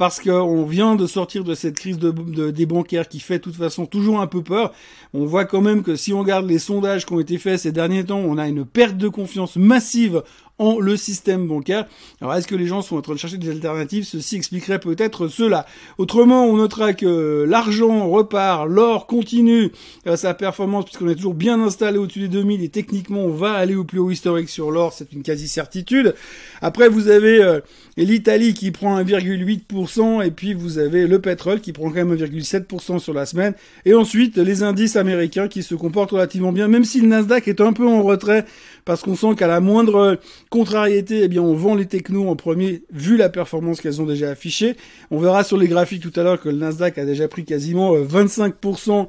Parce 0.00 0.18
qu'on 0.18 0.64
vient 0.64 0.96
de 0.96 1.06
sortir 1.06 1.44
de 1.44 1.54
cette 1.54 1.76
crise 1.76 1.98
de, 1.98 2.50
des 2.50 2.64
bancaires 2.64 3.06
qui 3.06 3.20
fait 3.20 3.36
de 3.36 3.42
toute 3.42 3.56
façon 3.56 3.84
toujours 3.84 4.22
un 4.22 4.26
peu 4.26 4.42
peur. 4.42 4.72
On 5.12 5.26
voit 5.26 5.44
quand 5.44 5.60
même 5.60 5.82
que 5.82 5.94
si 5.94 6.14
on 6.14 6.20
regarde 6.20 6.48
les 6.48 6.58
sondages 6.58 7.04
qui 7.04 7.12
ont 7.12 7.20
été 7.20 7.36
faits 7.36 7.60
ces 7.60 7.70
derniers 7.70 8.04
temps, 8.04 8.20
on 8.20 8.38
a 8.38 8.48
une 8.48 8.64
perte 8.64 8.96
de 8.96 9.08
confiance 9.08 9.56
massive 9.56 10.22
en 10.60 10.78
le 10.78 10.96
système 10.96 11.48
bancaire. 11.48 11.86
Alors 12.20 12.34
est-ce 12.34 12.46
que 12.46 12.54
les 12.54 12.66
gens 12.66 12.82
sont 12.82 12.96
en 12.96 13.00
train 13.00 13.14
de 13.14 13.18
chercher 13.18 13.38
des 13.38 13.50
alternatives? 13.50 14.04
Ceci 14.04 14.36
expliquerait 14.36 14.78
peut-être 14.78 15.26
cela. 15.28 15.66
Autrement, 15.98 16.44
on 16.44 16.56
notera 16.56 16.92
que 16.92 17.44
l'argent 17.48 18.08
repart, 18.08 18.68
l'or 18.68 19.06
continue 19.06 19.72
sa 20.16 20.34
performance 20.34 20.84
puisqu'on 20.84 21.08
est 21.08 21.14
toujours 21.14 21.34
bien 21.34 21.60
installé 21.62 21.98
au-dessus 21.98 22.20
des 22.20 22.28
2000 22.28 22.62
et 22.62 22.68
techniquement 22.68 23.24
on 23.24 23.30
va 23.30 23.52
aller 23.52 23.74
au 23.74 23.84
plus 23.84 23.98
haut 23.98 24.10
historique 24.10 24.50
sur 24.50 24.70
l'or, 24.70 24.92
c'est 24.92 25.12
une 25.12 25.22
quasi-certitude. 25.22 26.14
Après 26.60 26.88
vous 26.88 27.08
avez 27.08 27.42
euh, 27.42 27.60
l'Italie 27.96 28.52
qui 28.52 28.70
prend 28.70 29.00
1,8% 29.00 30.24
et 30.24 30.30
puis 30.30 30.52
vous 30.52 30.78
avez 30.78 31.06
le 31.06 31.20
pétrole 31.20 31.60
qui 31.60 31.72
prend 31.72 31.88
quand 31.88 32.04
même 32.04 32.14
1,7% 32.14 32.98
sur 32.98 33.14
la 33.14 33.24
semaine 33.24 33.54
et 33.86 33.94
ensuite 33.94 34.36
les 34.36 34.62
indices 34.62 34.96
américains 34.96 35.48
qui 35.48 35.62
se 35.62 35.74
comportent 35.74 36.10
relativement 36.10 36.52
bien 36.52 36.68
même 36.68 36.84
si 36.84 37.00
le 37.00 37.08
Nasdaq 37.08 37.48
est 37.48 37.62
un 37.62 37.72
peu 37.72 37.86
en 37.86 38.02
retrait 38.02 38.44
parce 38.84 39.02
qu'on 39.02 39.16
sent 39.16 39.34
qu'à 39.36 39.46
la 39.46 39.60
moindre 39.60 40.18
contrariété, 40.50 41.22
eh 41.22 41.28
bien, 41.28 41.42
on 41.42 41.54
vend 41.54 41.76
les 41.76 41.86
technos 41.86 42.28
en 42.28 42.36
premier, 42.36 42.82
vu 42.92 43.16
la 43.16 43.28
performance 43.28 43.80
qu'elles 43.80 44.02
ont 44.02 44.06
déjà 44.06 44.30
affichée. 44.30 44.76
On 45.10 45.18
verra 45.18 45.44
sur 45.44 45.56
les 45.56 45.68
graphiques 45.68 46.02
tout 46.02 46.20
à 46.20 46.24
l'heure 46.24 46.40
que 46.40 46.48
le 46.48 46.56
Nasdaq 46.56 46.98
a 46.98 47.04
déjà 47.04 47.28
pris 47.28 47.44
quasiment 47.44 47.96
25% 47.96 48.90
euh, 48.90 49.04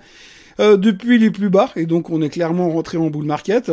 euh, 0.59 0.77
depuis 0.77 1.17
les 1.17 1.31
plus 1.31 1.49
bas, 1.49 1.71
et 1.75 1.85
donc 1.85 2.09
on 2.09 2.21
est 2.21 2.29
clairement 2.29 2.69
rentré 2.69 2.97
en 2.97 3.09
bull 3.09 3.25
market. 3.25 3.71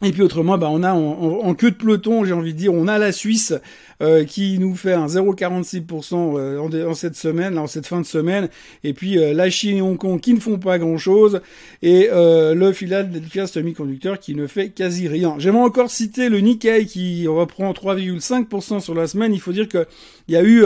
Et 0.00 0.12
puis 0.12 0.22
autrement, 0.22 0.56
bah 0.58 0.68
on 0.70 0.84
a 0.84 0.92
en, 0.92 1.54
queue 1.54 1.72
de 1.72 1.76
peloton, 1.76 2.24
j'ai 2.24 2.32
envie 2.32 2.54
de 2.54 2.58
dire, 2.58 2.72
on 2.72 2.86
a 2.86 2.98
la 2.98 3.10
Suisse 3.10 3.52
euh, 4.00 4.22
qui 4.22 4.60
nous 4.60 4.76
fait 4.76 4.92
un 4.92 5.06
0,46% 5.06 6.38
euh, 6.38 6.86
en, 6.86 6.94
cette 6.94 7.16
semaine, 7.16 7.56
là, 7.56 7.62
en 7.62 7.66
cette 7.66 7.88
fin 7.88 8.00
de 8.00 8.06
semaine, 8.06 8.48
et 8.84 8.92
puis 8.92 9.18
euh, 9.18 9.34
la 9.34 9.50
Chine 9.50 9.78
et 9.78 9.82
Hong 9.82 9.98
Kong 9.98 10.20
qui 10.20 10.34
ne 10.34 10.38
font 10.38 10.56
pas 10.56 10.78
grand-chose, 10.78 11.40
et 11.82 12.08
le 12.12 12.72
Philadelphia 12.72 13.48
Semiconductor 13.48 14.20
qui 14.20 14.36
ne 14.36 14.46
fait 14.46 14.68
quasi 14.70 15.08
rien. 15.08 15.34
J'aimerais 15.38 15.64
encore 15.64 15.90
citer 15.90 16.28
le 16.28 16.38
Nikkei 16.38 16.86
qui 16.86 17.26
reprend 17.26 17.72
3,5% 17.72 18.80
sur 18.80 18.94
la 18.94 19.06
semaine. 19.06 19.32
Il 19.34 19.40
faut 19.40 19.52
dire 19.52 19.68
que 19.68 19.86
il 20.28 20.34
y 20.34 20.36
a 20.36 20.44
eu 20.44 20.64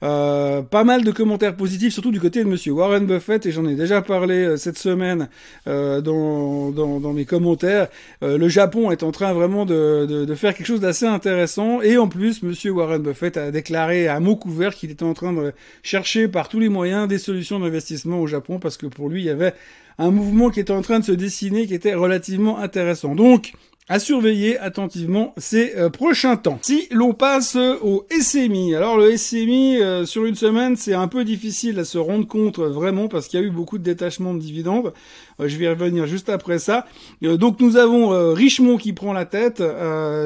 pas 0.00 0.84
mal 0.84 1.04
de 1.04 1.10
commentaires 1.10 1.56
positifs, 1.56 1.92
surtout 1.92 2.10
du 2.10 2.20
côté 2.20 2.42
de 2.42 2.48
Monsieur 2.48 2.72
Warren 2.72 3.06
Buffett, 3.06 3.46
et 3.46 3.52
j'en 3.52 3.66
ai 3.66 3.74
déjà 3.74 4.02
parlé 4.02 4.56
cette 4.56 4.78
semaine 4.78 5.28
dans, 5.66 6.70
dans, 6.70 7.00
dans, 7.00 7.12
mes 7.12 7.24
commentaires. 7.24 7.88
le 8.22 8.48
Japon 8.48 8.90
est 8.90 9.02
en 9.02 9.10
train 9.10 9.32
vraiment 9.32 9.66
de, 9.66 10.06
de, 10.08 10.24
de 10.24 10.34
faire 10.34 10.54
quelque 10.54 10.66
chose 10.66 10.80
d'assez 10.80 11.06
intéressant, 11.06 11.82
et 11.82 11.98
en 11.98 12.08
plus, 12.08 12.42
Monsieur 12.42 12.63
Warren 12.70 13.02
Buffett 13.02 13.36
a 13.36 13.50
déclaré 13.50 14.08
à 14.08 14.20
mot 14.20 14.36
couvert 14.36 14.74
qu'il 14.74 14.90
était 14.90 15.04
en 15.04 15.14
train 15.14 15.32
de 15.32 15.52
chercher 15.82 16.28
par 16.28 16.48
tous 16.48 16.60
les 16.60 16.68
moyens 16.68 17.08
des 17.08 17.18
solutions 17.18 17.60
d'investissement 17.60 18.20
au 18.20 18.26
Japon 18.26 18.58
parce 18.58 18.76
que 18.76 18.86
pour 18.86 19.08
lui, 19.08 19.22
il 19.22 19.26
y 19.26 19.30
avait 19.30 19.54
un 19.98 20.10
mouvement 20.10 20.50
qui 20.50 20.60
était 20.60 20.72
en 20.72 20.82
train 20.82 20.98
de 20.98 21.04
se 21.04 21.12
dessiner 21.12 21.66
qui 21.66 21.74
était 21.74 21.94
relativement 21.94 22.58
intéressant. 22.58 23.14
Donc, 23.14 23.52
à 23.88 23.98
surveiller 23.98 24.58
attentivement 24.58 25.34
ces 25.36 25.76
euh, 25.76 25.90
prochains 25.90 26.36
temps. 26.36 26.58
Si 26.62 26.88
l'on 26.90 27.12
passe 27.12 27.56
au 27.56 28.06
SMI, 28.10 28.74
alors 28.74 28.96
le 28.96 29.14
SMI 29.16 29.76
euh, 29.82 30.06
sur 30.06 30.24
une 30.24 30.34
semaine 30.34 30.76
c'est 30.76 30.94
un 30.94 31.08
peu 31.08 31.24
difficile 31.24 31.78
à 31.78 31.84
se 31.84 31.98
rendre 31.98 32.26
compte 32.26 32.58
vraiment 32.58 33.08
parce 33.08 33.28
qu'il 33.28 33.40
y 33.40 33.42
a 33.42 33.46
eu 33.46 33.50
beaucoup 33.50 33.76
de 33.76 33.82
détachements 33.82 34.32
de 34.32 34.38
dividendes. 34.38 34.94
Euh, 35.40 35.48
je 35.48 35.56
vais 35.56 35.64
y 35.64 35.68
revenir 35.68 36.06
juste 36.06 36.28
après 36.28 36.58
ça. 36.58 36.86
Euh, 37.22 37.36
donc 37.36 37.60
nous 37.60 37.76
avons 37.76 38.12
euh, 38.12 38.32
Richemont 38.32 38.76
qui 38.76 38.92
prend 38.92 39.12
la 39.12 39.24
tête, 39.24 39.62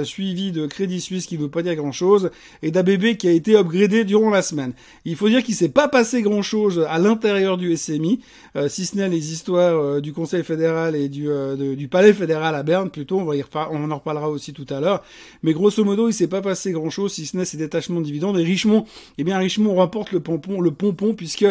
suivi 0.05 0.53
de 0.53 0.67
Crédit 0.67 1.01
Suisse 1.01 1.27
qui 1.27 1.37
ne 1.37 1.43
veut 1.43 1.49
pas 1.49 1.63
dire 1.63 1.75
grand-chose, 1.75 2.31
et 2.63 2.71
d'ABB 2.71 3.17
qui 3.17 3.29
a 3.29 3.33
été 3.33 3.57
upgradé 3.57 4.05
durant 4.05 4.31
la 4.31 4.43
semaine. 4.43 4.73
Il 5.05 5.17
faut 5.17 5.29
dire 5.29 5.43
qu'il 5.43 5.55
s'est 5.55 5.69
pas 5.69 5.89
passé 5.89 6.23
grand-chose 6.23 6.85
à 6.89 6.99
l'intérieur 6.99 7.57
du 7.57 7.77
SMI, 7.77 8.21
si 8.69 8.87
ce 8.87 8.97
n'est 8.97 9.09
les 9.09 9.33
histoires 9.33 10.01
du 10.01 10.13
Conseil 10.13 10.43
fédéral 10.43 10.97
et 10.97 11.09
du, 11.09 11.29
du 11.77 11.89
Palais 11.89 12.13
fédéral 12.13 12.55
à 12.55 12.63
Berne, 12.63 12.91
plutôt, 12.91 13.19
on, 13.19 13.25
va 13.25 13.37
y 13.37 13.45
on 13.71 13.91
en 13.91 13.97
reparlera 13.97 14.29
aussi 14.31 14.53
tout 14.53 14.67
à 14.71 14.81
l'heure. 14.81 15.03
Mais 15.43 15.53
grosso 15.53 15.85
modo, 15.85 16.09
il 16.09 16.13
s'est 16.13 16.29
pas 16.29 16.43
passé 16.43 16.73
grand-chose, 16.73 17.13
si 17.13 17.27
ce 17.27 17.37
n'est 17.37 17.45
ces 17.45 17.57
détachements 17.57 18.01
de 18.01 18.07
dividendes. 18.07 18.39
Et 18.39 18.45
Richemont, 18.45 18.85
eh 19.19 19.25
bien 19.25 19.39
Richemont 19.39 19.75
remporte 19.75 20.13
le 20.13 20.21
pompon, 20.21 20.61
le 20.61 20.71
pompon, 20.71 21.15
puisque 21.15 21.47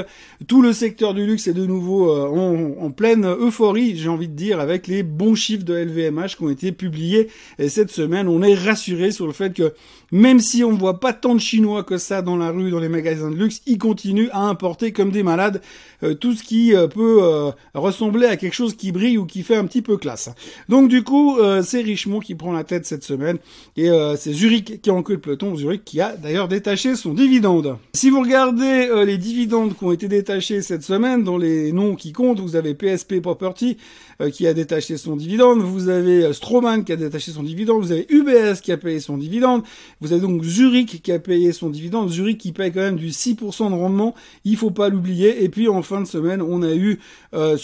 tout 0.48 0.62
le 0.62 0.74
secteur 0.74 1.14
du 1.14 1.26
luxe 1.26 1.48
est 1.48 1.54
de 1.54 1.66
nouveau 1.66 2.12
en, 2.12 2.76
en 2.80 2.92
pleine 2.92 3.26
euphorie, 3.48 3.96
j'ai 3.98 4.10
envie 4.10 4.28
de 4.28 4.36
dire, 4.36 4.60
avec 4.60 4.88
les 4.88 5.04
bons 5.04 5.36
chiffres 5.36 5.64
de 5.64 5.74
LVMH 5.74 6.36
qui 6.38 6.44
ont 6.44 6.50
été 6.50 6.72
publiés 6.72 7.30
cette 7.68 7.92
semaine. 7.92 8.28
On 8.28 8.42
est 8.42 8.56
rassuré 8.56 9.12
sur 9.12 9.28
le 9.28 9.34
fait 9.34 9.54
que 9.54 9.74
même 10.12 10.40
si 10.40 10.64
on 10.64 10.72
ne 10.72 10.78
voit 10.78 11.00
pas 11.00 11.14
tant 11.14 11.36
de 11.36 11.40
Chinois 11.40 11.84
que 11.84 11.98
ça 11.98 12.22
dans 12.22 12.38
la 12.38 12.52
rue, 12.52 12.72
dans 12.72 12.80
les 12.80 12.90
magasins 12.90 13.30
de 13.30 13.36
luxe, 13.36 13.62
ils 13.66 13.78
continuent 13.78 14.30
à 14.32 14.42
importer 14.42 14.92
comme 14.92 15.12
des 15.12 15.24
malades 15.24 15.62
euh, 16.04 16.14
tout 16.14 16.34
ce 16.34 16.44
qui 16.44 16.76
euh, 16.76 16.88
peut 16.88 17.20
euh, 17.22 17.52
ressembler 17.74 18.28
à 18.28 18.38
quelque 18.38 18.54
chose 18.54 18.76
qui 18.76 18.92
brille 18.92 19.18
ou 19.18 19.26
qui 19.26 19.44
fait 19.44 19.56
un 19.56 19.66
petit 19.66 19.82
peu 19.82 19.98
classe. 19.98 20.30
Donc 20.70 20.90
du 20.90 21.04
coup, 21.04 21.38
c'est 21.64 21.82
Richemont 21.82 22.20
qui 22.20 22.36
prend 22.36 22.52
la 22.52 22.64
tête 22.64 22.86
cette 22.86 23.04
semaine 23.04 23.38
et 23.76 23.90
c'est 24.18 24.34
Zurich 24.34 24.82
qui 24.82 24.90
a 24.90 24.94
en 24.94 25.04
queue 25.04 25.14
le 25.14 25.20
peloton. 25.20 25.56
Zurich 25.56 25.84
qui 25.84 26.02
a 26.02 26.16
d'ailleurs 26.16 26.48
détaché 26.48 26.96
son 26.96 27.14
dividende. 27.14 27.78
Si 27.94 28.10
vous 28.10 28.22
regardez 28.22 28.90
les 29.06 29.18
dividendes 29.18 29.76
qui 29.78 29.84
ont 29.84 29.92
été 29.92 30.08
détachés 30.08 30.62
cette 30.62 30.84
semaine, 30.84 31.24
dans 31.24 31.38
les 31.38 31.72
noms 31.72 31.96
qui 31.96 32.12
comptent, 32.12 32.40
vous 32.40 32.56
avez 32.56 32.74
PSP 32.74 33.22
Property 33.38 33.78
qui 34.34 34.48
a 34.48 34.54
détaché 34.54 34.98
son 34.98 35.16
dividende, 35.16 35.60
vous 35.60 35.90
avez 35.90 36.34
Stroman 36.34 36.84
qui 36.84 36.92
a 36.92 36.96
détaché 36.96 37.32
son 37.32 37.44
dividende, 37.44 37.84
vous 37.84 37.92
avez 37.92 38.08
UBS 38.10 38.62
qui 38.62 38.72
a 38.72 38.78
payé 38.78 39.00
son 39.00 39.18
dividende, 39.18 39.62
vous 40.02 40.12
avez 40.12 40.22
donc 40.22 40.44
Zurich 40.44 41.02
qui 41.04 41.12
a 41.12 41.20
payé 41.20 41.52
son 41.52 41.70
dividende, 41.70 42.10
Zurich 42.10 42.40
qui 42.40 42.52
paye 42.52 42.72
quand 42.72 42.82
même 42.82 42.96
du 42.96 43.10
6% 43.10 43.70
de 43.70 43.76
rendement, 43.76 44.16
il 44.44 44.58
faut 44.58 44.72
pas 44.72 44.90
l'oublier, 44.90 45.44
et 45.44 45.50
puis 45.50 45.68
en 45.68 45.84
fin 45.84 46.02
de 46.02 46.08
semaine, 46.08 46.42
on 46.42 46.64
a 46.64 46.74
eu 46.74 47.00
euh, 47.36 47.58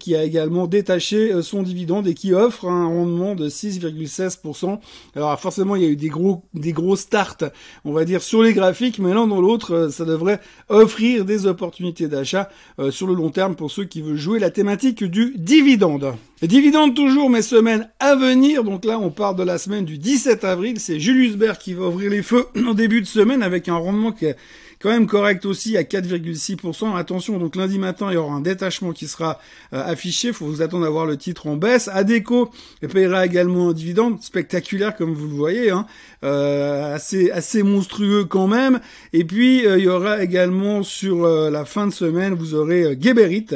qui 0.00 0.14
a 0.14 0.24
également 0.24 0.66
détaché 0.66 1.32
euh, 1.32 1.42
son 1.42 1.62
dividende 1.62 2.06
et 2.06 2.14
qui 2.14 2.32
offre 2.32 2.66
un 2.66 2.86
rendement 2.86 3.34
de 3.34 3.48
6,16%. 3.48 4.78
Alors 5.14 5.38
forcément, 5.40 5.76
il 5.76 5.82
y 5.82 5.86
a 5.86 5.88
eu 5.88 5.96
des 5.96 6.08
gros 6.08 6.42
des 6.54 6.72
gros 6.72 6.96
starts, 6.96 7.50
on 7.84 7.92
va 7.92 8.04
dire 8.04 8.22
sur 8.22 8.42
les 8.42 8.54
graphiques, 8.54 8.98
mais 8.98 9.12
l'un 9.12 9.26
dans 9.26 9.40
l'autre, 9.40 9.74
euh, 9.74 9.90
ça 9.90 10.04
devrait 10.04 10.40
offrir 10.68 11.24
des 11.24 11.46
opportunités 11.46 12.08
d'achat 12.08 12.48
euh, 12.78 12.90
sur 12.90 13.06
le 13.06 13.14
long 13.14 13.30
terme 13.30 13.54
pour 13.54 13.70
ceux 13.70 13.84
qui 13.84 14.02
veulent 14.02 14.16
jouer 14.16 14.38
la 14.38 14.50
thématique 14.50 15.04
du 15.04 15.17
dividende. 15.36 16.14
Dividende 16.42 16.94
toujours, 16.94 17.30
mes 17.30 17.42
semaines 17.42 17.88
à 17.98 18.14
venir. 18.14 18.62
Donc 18.64 18.84
là, 18.84 18.98
on 18.98 19.10
part 19.10 19.34
de 19.34 19.42
la 19.42 19.58
semaine 19.58 19.84
du 19.84 19.98
17 19.98 20.44
avril. 20.44 20.78
C'est 20.78 21.00
Julius 21.00 21.36
Baer 21.36 21.58
qui 21.58 21.74
va 21.74 21.86
ouvrir 21.86 22.10
les 22.10 22.22
feux 22.22 22.46
en 22.66 22.74
début 22.74 23.00
de 23.00 23.06
semaine 23.06 23.42
avec 23.42 23.68
un 23.68 23.76
rendement 23.76 24.12
qui 24.12 24.26
est 24.26 24.36
quand 24.80 24.90
même 24.90 25.06
correct 25.06 25.44
aussi 25.44 25.76
à 25.76 25.82
4,6%. 25.82 26.96
Attention, 26.96 27.38
donc 27.38 27.56
lundi 27.56 27.78
matin, 27.78 28.06
il 28.10 28.14
y 28.14 28.16
aura 28.16 28.34
un 28.34 28.40
détachement 28.40 28.92
qui 28.92 29.08
sera 29.08 29.40
euh, 29.72 29.82
affiché. 29.84 30.28
Il 30.28 30.34
faut 30.34 30.46
vous 30.46 30.62
attendre 30.62 30.86
à 30.86 30.90
voir 30.90 31.06
le 31.06 31.16
titre 31.16 31.46
en 31.46 31.56
baisse. 31.56 31.88
Adeco 31.88 32.50
payera 32.92 33.26
également 33.26 33.70
un 33.70 33.72
dividende 33.72 34.22
spectaculaire, 34.22 34.96
comme 34.96 35.14
vous 35.14 35.26
le 35.26 35.34
voyez, 35.34 35.70
hein. 35.70 35.86
euh, 36.24 36.94
assez 36.94 37.30
assez 37.30 37.62
monstrueux 37.62 38.24
quand 38.24 38.46
même. 38.46 38.80
Et 39.12 39.24
puis 39.24 39.66
euh, 39.66 39.78
il 39.78 39.84
y 39.84 39.88
aura 39.88 40.22
également 40.22 40.82
sur 40.82 41.26
la 41.26 41.64
fin 41.64 41.86
de 41.86 41.92
semaine, 41.92 42.34
vous 42.34 42.54
aurez 42.54 42.96
Geberit 43.00 43.46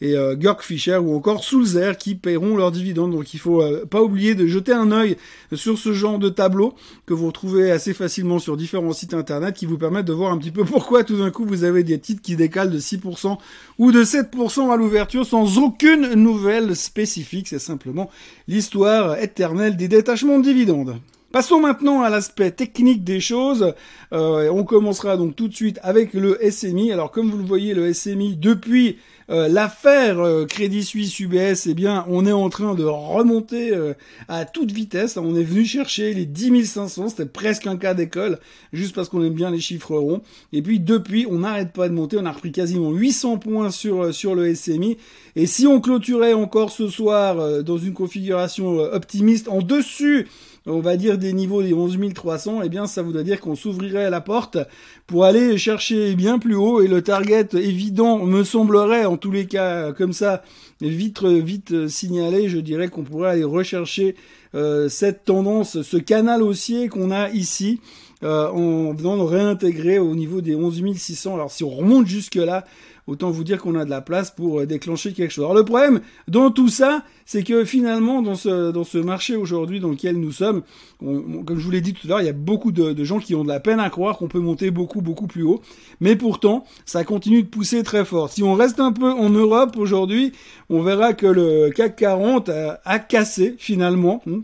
et 0.00 0.14
Görg 0.36 0.62
Fischer 0.62 0.96
ou 0.96 1.14
encore 1.14 1.44
Sulzer 1.44 1.96
qui 1.98 2.14
paieront 2.14 2.56
leurs 2.56 2.72
dividendes. 2.72 3.12
Donc 3.12 3.34
il 3.34 3.38
faut 3.38 3.62
pas 3.90 4.02
oublier 4.02 4.34
de 4.34 4.46
jeter 4.46 4.72
un 4.72 4.92
œil 4.92 5.16
sur 5.52 5.78
ce 5.78 5.92
genre 5.92 6.18
de 6.18 6.28
tableau 6.28 6.74
que 7.06 7.14
vous 7.14 7.26
retrouvez 7.26 7.70
assez 7.70 7.92
facilement 7.92 8.38
sur 8.38 8.56
différents 8.56 8.92
sites 8.92 9.14
internet 9.14 9.54
qui 9.54 9.66
vous 9.66 9.78
permettent 9.78 10.06
de 10.06 10.12
voir 10.12 10.32
un 10.32 10.38
petit 10.38 10.50
peu 10.50 10.64
pourquoi 10.70 11.02
tout 11.02 11.18
d'un 11.18 11.32
coup 11.32 11.44
vous 11.44 11.64
avez 11.64 11.82
des 11.82 11.98
titres 11.98 12.22
qui 12.22 12.36
décalent 12.36 12.70
de 12.70 12.78
6% 12.78 13.38
ou 13.78 13.90
de 13.90 14.04
7% 14.04 14.72
à 14.72 14.76
l'ouverture 14.76 15.26
sans 15.26 15.58
aucune 15.58 16.14
nouvelle 16.14 16.76
spécifique. 16.76 17.48
C'est 17.48 17.58
simplement 17.58 18.08
l'histoire 18.46 19.18
éternelle 19.18 19.76
des 19.76 19.88
détachements 19.88 20.38
de 20.38 20.44
dividendes. 20.44 21.00
Passons 21.32 21.60
maintenant 21.60 22.02
à 22.02 22.10
l'aspect 22.10 22.50
technique 22.50 23.04
des 23.04 23.20
choses. 23.20 23.74
Euh, 24.12 24.50
on 24.50 24.64
commencera 24.64 25.16
donc 25.16 25.36
tout 25.36 25.46
de 25.46 25.54
suite 25.54 25.78
avec 25.84 26.12
le 26.12 26.36
SMI. 26.50 26.90
Alors 26.90 27.12
comme 27.12 27.30
vous 27.30 27.38
le 27.38 27.44
voyez, 27.44 27.72
le 27.72 27.92
SMI 27.92 28.36
depuis 28.36 28.96
euh, 29.30 29.46
l'affaire 29.46 30.18
euh, 30.18 30.44
Crédit 30.44 30.82
Suisse 30.82 31.20
UBS, 31.20 31.68
eh 31.68 31.74
bien, 31.74 32.04
on 32.08 32.26
est 32.26 32.32
en 32.32 32.48
train 32.48 32.74
de 32.74 32.82
remonter 32.82 33.72
euh, 33.72 33.94
à 34.26 34.44
toute 34.44 34.72
vitesse. 34.72 35.16
On 35.16 35.36
est 35.36 35.44
venu 35.44 35.64
chercher 35.64 36.12
les 36.14 36.26
10 36.26 36.66
500, 36.66 37.10
c'était 37.10 37.26
presque 37.26 37.68
un 37.68 37.76
cas 37.76 37.94
d'école, 37.94 38.40
juste 38.72 38.92
parce 38.92 39.08
qu'on 39.08 39.22
aime 39.22 39.34
bien 39.34 39.52
les 39.52 39.60
chiffres 39.60 39.96
ronds. 39.96 40.22
Et 40.52 40.62
puis 40.62 40.80
depuis, 40.80 41.26
on 41.30 41.38
n'arrête 41.38 41.72
pas 41.72 41.88
de 41.88 41.94
monter. 41.94 42.16
On 42.18 42.26
a 42.26 42.32
repris 42.32 42.50
quasiment 42.50 42.90
800 42.90 43.38
points 43.38 43.70
sur 43.70 44.12
sur 44.12 44.34
le 44.34 44.52
SMI. 44.52 44.96
Et 45.36 45.46
si 45.46 45.68
on 45.68 45.80
clôturait 45.80 46.32
encore 46.32 46.72
ce 46.72 46.88
soir 46.88 47.62
dans 47.62 47.78
une 47.78 47.92
configuration 47.92 48.78
optimiste 48.78 49.48
en 49.48 49.62
dessus 49.62 50.26
on 50.66 50.80
va 50.80 50.96
dire 50.96 51.18
des 51.18 51.32
niveaux 51.32 51.62
des 51.62 51.72
11 51.72 51.98
300, 52.14 52.60
eh 52.62 52.68
bien 52.68 52.86
ça 52.86 53.02
voudrait 53.02 53.24
dire 53.24 53.40
qu'on 53.40 53.54
s'ouvrirait 53.54 54.10
la 54.10 54.20
porte 54.20 54.58
pour 55.06 55.24
aller 55.24 55.56
chercher 55.58 56.14
bien 56.14 56.38
plus 56.38 56.54
haut 56.54 56.80
et 56.80 56.88
le 56.88 57.02
target 57.02 57.48
évident 57.54 58.18
me 58.18 58.44
semblerait 58.44 59.04
en 59.06 59.16
tous 59.16 59.30
les 59.30 59.46
cas 59.46 59.92
comme 59.92 60.12
ça 60.12 60.42
vite 60.80 61.24
vite 61.24 61.88
signalé, 61.88 62.48
je 62.48 62.58
dirais 62.58 62.88
qu'on 62.88 63.04
pourrait 63.04 63.30
aller 63.30 63.44
rechercher 63.44 64.16
euh, 64.54 64.88
cette 64.88 65.24
tendance, 65.24 65.82
ce 65.82 65.96
canal 65.96 66.42
haussier 66.42 66.88
qu'on 66.88 67.10
a 67.10 67.30
ici. 67.30 67.80
Euh, 68.22 68.50
en 68.50 68.92
venant 68.92 69.16
de 69.16 69.22
réintégrer 69.22 69.98
au 69.98 70.14
niveau 70.14 70.42
des 70.42 70.54
11 70.54 70.94
600. 70.94 71.32
Alors 71.32 71.50
si 71.50 71.64
on 71.64 71.70
remonte 71.70 72.06
jusque 72.06 72.34
là, 72.34 72.66
autant 73.10 73.30
vous 73.30 73.42
dire 73.42 73.60
qu'on 73.60 73.74
a 73.74 73.84
de 73.84 73.90
la 73.90 74.00
place 74.00 74.30
pour 74.30 74.60
euh, 74.60 74.66
déclencher 74.66 75.12
quelque 75.12 75.32
chose. 75.32 75.44
Alors 75.44 75.54
le 75.54 75.64
problème 75.64 76.00
dans 76.28 76.50
tout 76.50 76.68
ça, 76.68 77.02
c'est 77.26 77.42
que 77.42 77.64
finalement 77.64 78.22
dans 78.22 78.36
ce 78.36 78.70
dans 78.70 78.84
ce 78.84 78.98
marché 78.98 79.34
aujourd'hui 79.34 79.80
dans 79.80 79.90
lequel 79.90 80.16
nous 80.16 80.30
sommes, 80.30 80.62
comme 81.00 81.58
je 81.58 81.64
vous 81.64 81.70
l'ai 81.70 81.80
dit 81.80 81.92
tout 81.92 82.06
à 82.06 82.10
l'heure, 82.10 82.20
il 82.20 82.26
y 82.26 82.30
a 82.30 82.32
beaucoup 82.32 82.70
de, 82.70 83.04
gens 83.04 83.18
qui 83.18 83.34
ont 83.34 83.42
de 83.42 83.48
la 83.48 83.60
peine 83.60 83.80
à 83.80 83.90
croire 83.90 84.16
qu'on 84.16 84.28
peut 84.28 84.38
monter 84.38 84.70
beaucoup 84.70 85.00
beaucoup 85.00 85.26
plus 85.26 85.42
haut, 85.42 85.60
mais 86.00 86.14
pourtant 86.14 86.64
ça 86.86 87.02
continue 87.02 87.42
de 87.42 87.48
pousser 87.48 87.82
très 87.82 88.04
fort. 88.04 88.30
Si 88.30 88.44
on 88.44 88.54
reste 88.54 88.78
un 88.78 88.92
peu 88.92 89.10
en 89.10 89.28
Europe 89.28 89.76
aujourd'hui, 89.76 90.32
on 90.68 90.82
verra 90.82 91.12
que 91.12 91.26
le 91.26 91.70
CAC 91.70 91.96
40 91.96 92.48
a, 92.48 92.98
cassé 93.00 93.56
finalement. 93.58 94.22
Hmm. 94.24 94.42